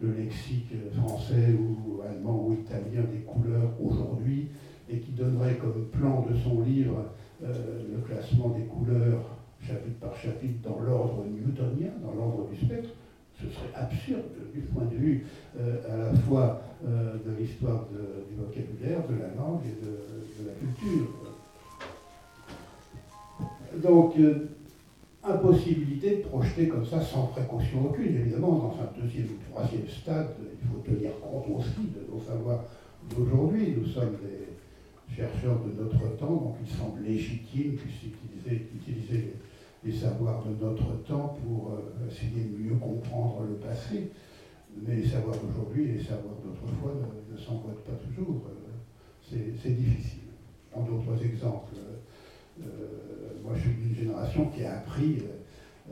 le, 0.00 0.08
le 0.08 0.14
lexique 0.14 0.72
français 0.94 1.54
ou 1.58 2.00
allemand 2.02 2.46
ou 2.46 2.52
italien 2.52 3.02
des 3.12 3.20
couleurs 3.20 3.70
aujourd'hui 3.82 4.48
et 4.88 4.98
qui 4.98 5.12
donnerait 5.12 5.56
comme 5.56 5.86
plan 5.86 6.26
de 6.30 6.36
son 6.36 6.60
livre 6.62 7.06
euh, 7.44 7.52
le 7.94 8.00
classement 8.02 8.50
des 8.50 8.64
couleurs 8.64 9.24
chapitre 9.60 9.98
par 10.00 10.16
chapitre 10.16 10.68
dans 10.68 10.78
l'ordre 10.80 11.24
newtonien, 11.24 11.90
dans 12.02 12.14
l'ordre 12.14 12.48
du 12.48 12.56
spectre, 12.56 12.90
ce 13.34 13.46
serait 13.48 13.74
absurde 13.74 14.22
du 14.54 14.60
point 14.60 14.84
de 14.84 14.96
vue 14.96 15.26
euh, 15.58 15.76
à 15.92 16.12
la 16.12 16.18
fois 16.20 16.62
euh, 16.86 17.14
de 17.26 17.36
l'histoire 17.38 17.86
du 18.28 18.36
vocabulaire, 18.36 19.06
de 19.08 19.14
la 19.14 19.34
langue 19.34 19.62
et 19.64 19.84
de, 19.84 20.42
de 20.42 20.48
la 20.48 20.54
culture. 20.54 21.08
Donc, 23.82 24.14
impossibilité 25.28 26.18
de 26.18 26.22
projeter 26.22 26.68
comme 26.68 26.84
ça 26.84 27.00
sans 27.00 27.26
précaution 27.26 27.86
aucune. 27.86 28.16
Évidemment, 28.16 28.52
dans 28.52 28.76
un 28.80 29.02
deuxième 29.02 29.26
ou 29.26 29.50
troisième 29.50 29.88
stade, 29.88 30.34
il 30.40 30.68
faut 30.68 30.78
tenir 30.78 31.18
compte 31.20 31.46
aussi 31.56 31.90
de 31.94 32.12
nos 32.12 32.20
savoirs 32.20 32.64
d'aujourd'hui. 33.10 33.74
Nous 33.76 33.86
sommes 33.86 34.16
des 34.22 35.14
chercheurs 35.14 35.60
de 35.64 35.82
notre 35.82 36.16
temps, 36.16 36.36
donc 36.36 36.56
il 36.64 36.70
semble 36.70 37.02
légitime 37.02 37.76
d'utiliser 37.76 39.34
les, 39.84 39.92
savoirs 39.92 40.44
de 40.44 40.64
notre 40.64 41.02
temps 41.04 41.36
pour 41.42 41.72
euh, 41.72 42.08
essayer 42.08 42.44
de 42.44 42.58
mieux 42.58 42.76
comprendre 42.76 43.44
le 43.48 43.54
passé. 43.54 44.10
Mais 44.84 44.96
les 44.96 45.08
savoirs 45.08 45.36
d'aujourd'hui 45.36 45.84
et 45.84 45.92
les 45.92 46.02
savoirs 46.02 46.34
d'autrefois 46.44 46.92
ne, 46.94 47.34
ne 47.34 47.38
s'emboîtent 47.38 47.84
pas 47.84 47.98
toujours. 48.04 48.42
Euh, 48.48 49.36
c'est 49.62 49.74
difficile. 49.74 50.20
En 50.72 50.82
d'autres 50.82 51.24
exemples, 51.24 51.72
moi, 53.46 53.54
je 53.54 53.60
suis 53.60 53.74
d'une 53.74 53.94
génération 53.94 54.46
qui 54.46 54.64
a 54.64 54.78
appris 54.78 55.22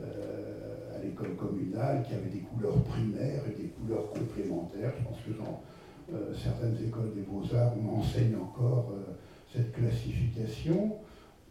euh, 0.01 0.93
à 0.93 0.99
l'école 0.99 1.35
communale 1.35 2.03
qu'il 2.03 2.15
y 2.15 2.19
avait 2.19 2.29
des 2.29 2.39
couleurs 2.39 2.83
primaires 2.83 3.43
et 3.47 3.61
des 3.61 3.69
couleurs 3.69 4.09
complémentaires. 4.09 4.91
Je 4.99 5.03
pense 5.05 5.19
que 5.21 5.31
dans 5.31 5.61
euh, 6.13 6.33
certaines 6.33 6.75
écoles 6.85 7.13
des 7.15 7.21
beaux-arts, 7.21 7.73
on 7.81 7.99
enseigne 7.99 8.35
encore 8.35 8.93
cette 9.53 9.71
classification 9.71 10.97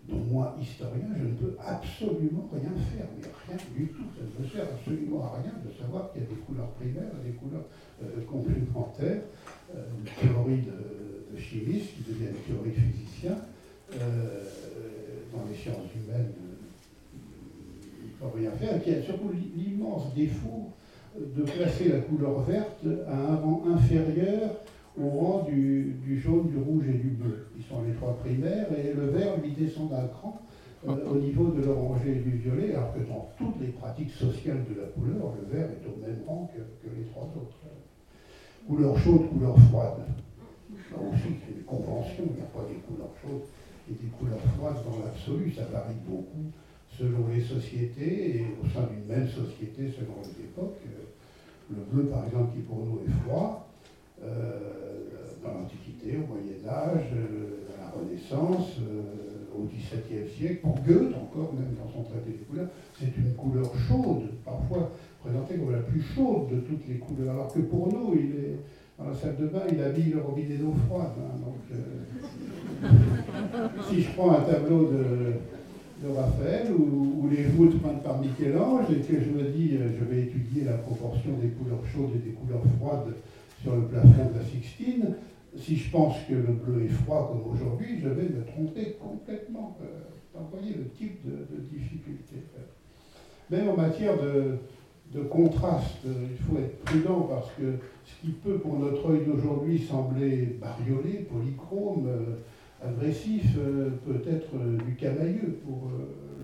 dont 0.07 0.18
moi, 0.18 0.55
historien, 0.61 1.09
je 1.16 1.24
ne 1.24 1.33
peux 1.33 1.57
absolument 1.59 2.50
rien 2.53 2.72
faire, 2.92 3.07
mais 3.16 3.27
rien 3.48 3.57
du 3.74 3.88
tout. 3.88 4.05
Ça 4.14 4.22
ne 4.22 4.44
me 4.44 4.50
sert 4.50 4.64
absolument 4.64 5.24
à 5.24 5.40
rien 5.40 5.53
de 5.64 5.72
savoir 5.72 6.12
qu'il 6.12 6.20
y 6.22 6.27
a 6.27 6.29
des 6.29 6.35
couleurs 6.35 6.70
primaires 6.72 7.12
et 7.22 7.31
des 7.31 7.37
couleurs 7.37 7.64
complémentaires. 8.29 9.22
une 9.72 10.29
théorie 10.29 10.61
de, 10.61 11.33
de, 11.35 11.40
chimiste 11.40 11.96
qui 11.96 12.12
devient 12.12 12.29
une 12.29 12.55
théorie 12.55 12.72
de 12.72 12.92
physicien 12.92 13.38
dans 13.98 15.44
les 15.48 15.57
sciences 15.57 15.92
humaines, 15.94 16.33
il 17.12 18.11
ne 18.11 18.30
faut 18.30 18.37
rien 18.37 18.50
faire, 18.52 18.83
qui 18.83 18.90
a 18.90 19.02
surtout 19.02 19.30
l'immense 19.57 20.14
défaut 20.14 20.72
de 21.18 21.42
placer 21.42 21.88
la 21.88 21.98
couleur 22.00 22.40
verte 22.42 22.85
à 23.09 23.33
un 23.33 23.37
rang 23.37 23.64
inférieur 23.72 24.50
au 25.00 25.09
rang 25.09 25.46
du, 25.48 26.20
jaune, 26.20 26.48
du 26.48 26.57
rouge 26.59 26.85
et 26.88 26.98
du 26.98 27.09
bleu. 27.09 27.46
Ils 27.57 27.64
sont 27.64 27.83
les 27.83 27.94
trois 27.94 28.16
primaires 28.18 28.66
et 28.72 28.92
le 28.92 29.07
vert 29.07 29.37
lui 29.42 29.52
descend 29.52 29.90
d'un 29.90 30.07
cran 30.07 30.40
euh, 30.87 31.11
au 31.11 31.16
niveau 31.16 31.48
de 31.48 31.62
l'oranger 31.62 32.11
et 32.11 32.20
du 32.20 32.38
violet, 32.38 32.74
alors 32.74 32.94
que 32.94 33.00
dans 33.00 33.28
toutes 33.38 33.61
les 33.61 33.68
pratiques 33.68 34.12
sociales 34.12 34.64
de 34.68 34.80
la 34.80 34.87
couleur, 34.88 35.35
le 35.40 35.57
vert 35.57 35.68
est 35.70 35.87
au 35.87 36.00
même 36.00 36.22
rang 36.26 36.50
que, 36.54 36.88
les 36.96 37.04
trois 37.07 37.28
autres. 37.37 37.59
Couleur 38.68 38.96
chaude, 38.98 39.28
couleur 39.30 39.59
froide. 39.70 40.04
Là 40.90 40.98
aussi, 41.12 41.35
c'est 41.44 41.57
une 41.57 41.64
convention, 41.64 42.24
il 42.26 42.37
n'y 42.37 42.42
a 42.42 42.44
pas 42.44 42.64
des 42.68 42.80
couleurs 42.87 43.14
chaudes 43.20 43.42
et 43.90 43.94
des 43.94 44.11
couleurs 44.18 44.40
froides 44.57 44.83
dans 44.85 45.05
l'absolu. 45.05 45.53
Ça 45.53 45.64
varie 45.73 46.01
beaucoup 46.07 46.51
selon 46.99 47.29
les 47.33 47.42
sociétés 47.42 48.37
et 48.37 48.47
au 48.62 48.68
sein 48.68 48.87
d'une 48.87 49.07
même 49.07 49.29
société 49.29 49.90
selon 49.90 50.14
les 50.23 50.44
époques. 50.44 50.81
Le 51.70 51.83
bleu, 51.90 52.09
par 52.09 52.27
exemple, 52.27 52.55
qui 52.55 52.62
pour 52.62 52.85
nous 52.85 53.01
est 53.07 53.25
froid, 53.25 53.68
euh, 54.23 54.59
dans 55.42 55.53
l'Antiquité, 55.53 56.16
au 56.16 56.27
Moyen 56.33 56.61
Âge, 56.66 57.09
euh, 57.14 57.66
à 57.75 57.85
la 57.85 57.90
Renaissance, 57.90 58.79
euh, 58.81 59.03
au 59.55 59.64
XVIIe 59.64 60.29
siècle, 60.31 60.61
pour 60.62 60.75
Goethe 60.81 61.14
encore, 61.14 61.53
même 61.55 61.75
dans 61.75 61.90
son 61.92 62.03
traité 62.03 62.31
des 62.31 62.44
couleurs, 62.44 62.68
c'est 62.99 63.16
une 63.16 63.35
couleur 63.35 63.70
chaude, 63.87 64.31
parfois 64.44 64.90
présentée 65.20 65.57
comme 65.57 65.73
la 65.73 65.81
plus 65.81 66.03
chaude 66.03 66.51
de 66.51 66.61
toutes 66.61 66.87
les 66.88 66.99
couleurs, 66.99 67.35
alors 67.35 67.53
que 67.53 67.61
pour 67.61 67.88
nous, 67.92 68.14
il 68.14 68.31
est 68.37 68.59
dans 68.98 69.09
la 69.09 69.14
salle 69.14 69.37
de 69.37 69.46
bain, 69.46 69.62
il 69.70 69.80
habille 69.83 70.12
le 70.12 70.20
robinet 70.20 70.57
d'eau 70.57 70.74
froide. 70.87 71.12
Hein, 71.18 71.38
donc, 71.44 71.59
euh, 71.72 72.88
si 73.88 74.02
je 74.02 74.11
prends 74.11 74.33
un 74.33 74.42
tableau 74.42 74.90
de, 74.90 76.07
de 76.07 76.12
Raphaël 76.14 76.72
ou, 76.72 77.28
les 77.30 77.44
voûtes 77.44 77.80
peintes 77.83 78.02
par 78.02 78.20
Michel-Ange 78.20 78.90
et 78.90 79.00
que 79.00 79.18
je 79.18 79.30
me 79.30 79.44
dis 79.50 79.76
euh, 79.76 79.88
je 79.98 80.04
vais 80.04 80.22
étudier 80.24 80.64
la 80.64 80.74
proportion 80.74 81.33
des 81.42 81.48
couleurs 81.48 81.85
chaudes 81.92 82.11
et 82.14 82.18
des 82.18 82.35
couleurs 82.35 82.62
froides 82.78 83.14
sur 83.62 83.74
le 83.74 83.83
plafond 83.87 84.30
de 84.33 84.38
la 84.38 84.44
Sixtine, 84.44 85.14
si 85.57 85.76
je 85.76 85.90
pense 85.90 86.16
que 86.28 86.35
le 86.35 86.52
bleu 86.52 86.85
est 86.85 86.92
froid 87.04 87.33
comme 87.33 87.50
aujourd'hui, 87.50 87.98
je 88.02 88.09
vais 88.09 88.28
me 88.28 88.44
tromper 88.44 88.96
complètement. 89.00 89.78
Euh, 89.83 89.87
vous 90.35 90.46
voyez 90.52 90.74
le 90.74 90.88
type 90.90 91.24
de, 91.24 91.57
de 91.57 91.61
difficulté. 91.62 92.37
Même 93.50 93.68
en 93.70 93.76
matière 93.76 94.20
de, 94.20 94.59
de 95.14 95.20
contraste. 95.22 96.05
Il 96.05 96.37
faut 96.44 96.59
être 96.59 96.79
prudent 96.81 97.29
parce 97.31 97.50
que 97.53 97.79
ce 98.05 98.20
qui 98.20 98.33
peut 98.33 98.59
pour 98.59 98.79
notre 98.79 99.11
œil 99.11 99.24
d'aujourd'hui 99.24 99.79
sembler 99.79 100.59
bariolé, 100.61 101.27
polychrome, 101.31 102.07
euh, 102.09 102.87
agressif, 102.87 103.57
euh, 103.57 103.90
peut 104.05 104.20
être 104.29 104.50
euh, 104.57 104.77
du 104.85 104.96
camailleux 104.96 105.61
pour 105.64 105.90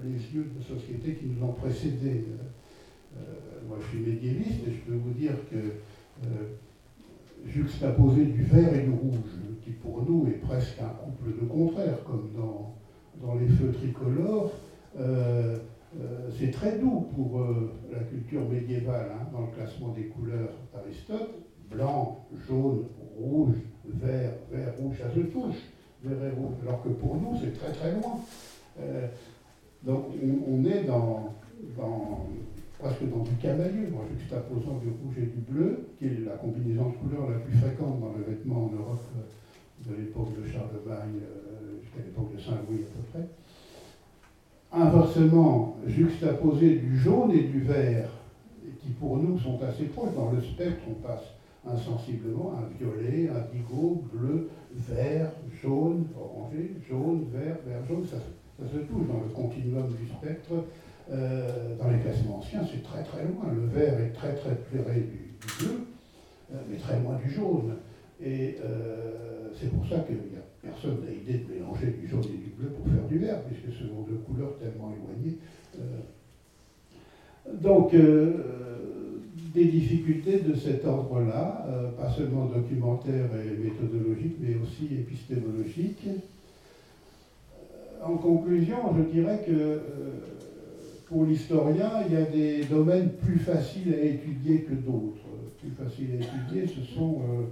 les 0.05 0.35
yeux 0.35 0.51
de 0.57 0.63
sociétés 0.63 1.15
qui 1.15 1.27
nous 1.27 1.45
ont 1.45 1.53
précédés. 1.53 2.25
moi 3.69 3.77
je 3.83 3.87
suis 3.89 3.99
médiéviste 3.99 4.67
et 4.67 4.73
je 4.73 4.91
peux 4.91 4.97
vous 4.97 5.11
dire 5.11 5.35
que 5.51 5.57
juxtaposer 7.47 8.25
du 8.25 8.43
vert 8.45 8.75
et 8.75 8.85
du 8.85 8.91
rouge, 8.91 9.19
qui 9.63 9.73
pour 9.73 10.03
nous 10.09 10.27
est 10.29 10.41
presque 10.41 10.81
un 10.81 10.95
couple 11.05 11.43
de 11.43 11.47
contraires, 11.47 12.03
comme 12.05 12.31
dans, 12.35 12.75
dans 13.21 13.35
les 13.35 13.49
feux 13.49 13.73
tricolores, 13.73 14.53
c'est 16.39 16.51
très 16.51 16.79
doux 16.79 17.09
pour 17.15 17.41
euh, 17.41 17.73
la 17.93 17.99
culture 18.01 18.49
médiévale, 18.49 19.11
hein, 19.13 19.27
dans 19.33 19.41
le 19.41 19.53
classement 19.53 19.89
des 19.89 20.05
couleurs 20.05 20.51
d'Aristote. 20.73 21.35
Blanc, 21.71 22.27
jaune, 22.49 22.85
rouge, 23.17 23.57
vert, 23.85 24.33
vert, 24.51 24.75
rouge, 24.79 24.97
ça 25.01 25.13
se 25.15 25.21
touche, 25.21 25.57
vert 26.03 26.25
et 26.25 26.31
rouge. 26.31 26.55
Alors 26.63 26.83
que 26.83 26.89
pour 26.89 27.17
nous, 27.17 27.37
c'est 27.41 27.53
très 27.53 27.73
très 27.73 27.93
loin. 27.93 28.21
Euh, 28.81 29.07
donc 29.85 30.07
on, 30.47 30.65
est 30.65 30.85
dans, 30.85 31.35
presque 32.79 33.09
dans 33.09 33.23
du 33.23 33.35
camailleux, 33.37 33.89
en 33.95 34.19
juxtaposant 34.19 34.79
du 34.79 34.89
rouge 34.89 35.19
et 35.19 35.27
du 35.27 35.41
bleu, 35.49 35.87
qui 35.99 36.07
est 36.07 36.25
la 36.25 36.37
combinaison 36.37 36.91
de 36.91 36.95
couleurs 36.95 37.31
la 37.31 37.39
plus 37.39 37.57
fréquente 37.57 38.01
dans 38.01 38.13
le 38.13 38.25
vêtement 38.25 38.65
en 38.65 38.71
Europe 38.77 39.05
de 39.87 39.95
l'époque 39.95 40.31
de 40.41 40.47
Charlemagne 40.47 41.21
jusqu'à 41.81 42.01
l'époque 42.05 42.35
de 42.35 42.41
Saint-Louis 42.41 42.83
à 42.83 42.97
peu 42.97 43.03
près 43.13 43.29
inversement 44.73 45.77
juxtaposé 45.87 46.77
du 46.77 46.99
jaune 46.99 47.33
et 47.33 47.43
du 47.43 47.61
vert, 47.61 48.11
qui 48.79 48.91
pour 48.91 49.17
nous 49.17 49.39
sont 49.39 49.61
assez 49.63 49.85
proches. 49.85 50.15
Dans 50.15 50.31
le 50.31 50.41
spectre, 50.41 50.83
on 50.89 50.95
passe 50.95 51.35
insensiblement 51.67 52.55
un 52.59 52.79
violet, 52.79 53.29
indigo, 53.29 54.05
bleu, 54.13 54.49
vert, 54.73 55.33
jaune, 55.63 56.07
orangé, 56.19 56.73
jaune, 56.89 57.27
vert, 57.33 57.57
vert, 57.67 57.85
jaune, 57.89 58.05
ça, 58.07 58.17
se 58.61 58.79
touche 58.79 59.07
dans 59.09 59.21
le 59.21 59.31
continuum 59.35 59.89
du 59.89 60.07
spectre. 60.07 60.65
Euh, 61.11 61.77
dans 61.77 61.91
les 61.91 61.99
classements 61.99 62.39
anciens, 62.39 62.63
c'est 62.71 62.83
très 62.83 63.03
très 63.03 63.25
loin. 63.25 63.53
Le 63.53 63.67
vert 63.67 63.99
est 64.01 64.13
très 64.13 64.35
très 64.35 64.55
près 64.55 65.01
du, 65.01 65.35
bleu, 65.41 65.87
euh, 66.53 66.57
mais 66.71 66.77
très 66.77 67.01
loin 67.01 67.17
du 67.17 67.31
jaune. 67.31 67.77
Et 68.23 68.57
euh, 68.63 69.49
c'est 69.59 69.71
pour 69.71 69.85
ça 69.87 70.01
qu'il 70.01 70.17
n'y 70.17 70.37
a 70.37 70.50
personne 70.63 70.99
n'a 71.05 71.13
idée 71.13 71.45
de 71.45 71.55
mélanger 71.55 71.95
du 72.01 72.09
jaune 72.09 72.25
et 72.25 72.39
du 72.39 72.53
bleu 72.59 72.69
pour 72.71 72.87
faire 72.93 73.07
du 73.09 73.19
vert, 73.19 73.43
puisque 73.45 73.77
ce 73.77 73.87
sont 73.89 74.03
deux 74.09 74.19
couleurs 74.27 74.57
tellement 74.59 74.93
éloignées. 74.93 75.39
Euh, 75.79 76.01
donc, 77.61 77.95
euh, 77.95 78.33
des 79.55 79.65
difficultés 79.65 80.41
de 80.41 80.55
cet 80.55 80.85
ordre-là, 80.85 81.67
pas 81.99 82.09
seulement 82.13 82.45
documentaires 82.45 83.31
et 83.35 83.59
méthodologiques, 83.59 84.37
mais 84.41 84.55
aussi 84.55 84.95
épistémologiques. 84.95 86.07
En 88.01 88.17
conclusion, 88.17 88.77
je 88.97 89.13
dirais 89.13 89.43
que 89.45 89.81
pour 91.11 91.25
l'historien, 91.25 91.91
il 92.07 92.15
y 92.15 92.17
a 92.17 92.23
des 92.23 92.65
domaines 92.67 93.11
plus 93.25 93.41
faciles 93.41 93.93
à 93.93 94.01
étudier 94.01 94.61
que 94.61 94.75
d'autres. 94.75 95.27
Plus 95.59 95.73
faciles 95.73 96.11
à 96.13 96.25
étudier, 96.25 96.69
ce 96.69 96.95
sont 96.95 97.23
euh, 97.23 97.47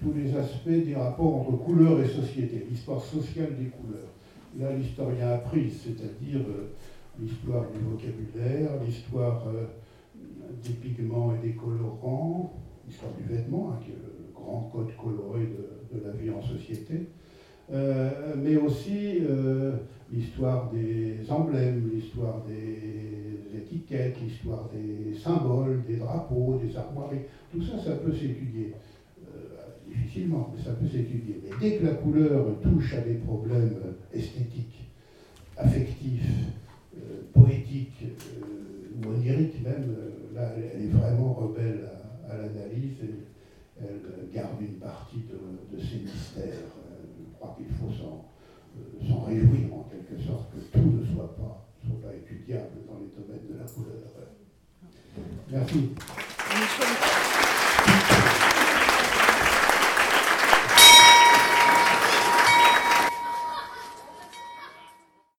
tous 0.00 0.12
les 0.12 0.36
aspects 0.36 0.68
des 0.68 0.94
rapports 0.94 1.36
entre 1.36 1.56
couleurs 1.58 2.00
et 2.00 2.08
société, 2.08 2.66
l'histoire 2.68 3.00
sociale 3.00 3.56
des 3.58 3.66
couleurs. 3.66 4.08
Là, 4.58 4.76
l'historien 4.76 5.28
a 5.28 5.38
pris, 5.38 5.70
c'est-à-dire 5.70 6.40
euh, 6.40 6.72
l'histoire 7.20 7.66
du 7.70 7.78
vocabulaire, 7.78 8.70
l'histoire 8.84 9.46
euh, 9.46 9.66
des 10.64 10.72
pigments 10.72 11.34
et 11.36 11.46
des 11.46 11.54
colorants, 11.54 12.52
l'histoire 12.86 13.12
du 13.12 13.32
vêtement, 13.32 13.70
hein, 13.72 13.78
qui 13.84 13.92
est 13.92 13.94
le 13.94 14.32
grand 14.34 14.70
code 14.72 14.96
coloré 14.96 15.46
de, 15.46 16.00
la 16.04 16.12
vie 16.12 16.30
en 16.30 16.42
société, 16.42 17.08
mais 18.36 18.56
aussi 18.56 19.20
l'histoire 20.12 20.70
des 20.70 21.18
emblèmes, 21.28 21.90
l'histoire 21.92 22.44
des 22.46 23.58
étiquettes, 23.58 24.16
l'histoire 24.20 24.68
des 24.72 25.12
symboles, 25.14 25.82
des 25.86 25.96
drapeaux, 25.96 26.60
des 26.62 26.76
armoiries. 26.76 27.22
Tout 27.52 27.62
ça, 27.62 27.78
ça 27.78 27.92
peut 27.96 28.12
s'étudier 28.12 28.72
difficilement, 29.90 30.52
mais 30.54 30.62
ça 30.62 30.72
peut 30.72 30.86
s'étudier. 30.86 31.42
Mais 31.42 31.50
dès 31.60 31.76
que 31.76 31.84
la 31.84 31.94
couleur 31.94 32.60
touche 32.62 32.94
à 32.94 33.00
des 33.00 33.14
problèmes 33.14 33.74
esthétiques, 34.12 34.90
affectifs, 35.56 36.30
euh, 36.96 37.22
poétiques 37.32 38.04
euh, 38.04 39.04
ou 39.04 39.10
oniriques 39.10 39.62
même, 39.62 39.94
euh, 39.96 40.34
là, 40.34 40.52
elle 40.56 40.82
est 40.82 40.88
vraiment 40.88 41.34
rebelle 41.34 41.88
à, 42.28 42.36
l'analyse 42.36 42.96
et 43.02 43.82
elle 43.82 44.30
garde 44.32 44.60
une 44.60 44.78
partie 44.78 45.24
de, 45.28 45.78
ses 45.78 46.00
mystères. 46.00 46.68
je 47.18 47.34
crois 47.36 47.56
qu'il 47.56 47.66
faut 47.74 47.90
s'en 47.90 49.24
réjouir 49.24 49.74
en 49.74 49.88
quelque 49.90 50.22
sorte 50.22 50.50
que 50.52 50.78
tout 50.78 50.92
ne 51.00 51.04
soit 51.04 51.34
pas, 51.36 51.68
soit 51.84 52.00
pas 52.02 52.14
étudiable 52.14 52.84
dans 52.86 52.98
les 52.98 53.10
domaines 53.16 53.48
de 53.48 53.58
la 53.58 53.64
couleur. 53.64 54.10
Merci. 55.50 55.90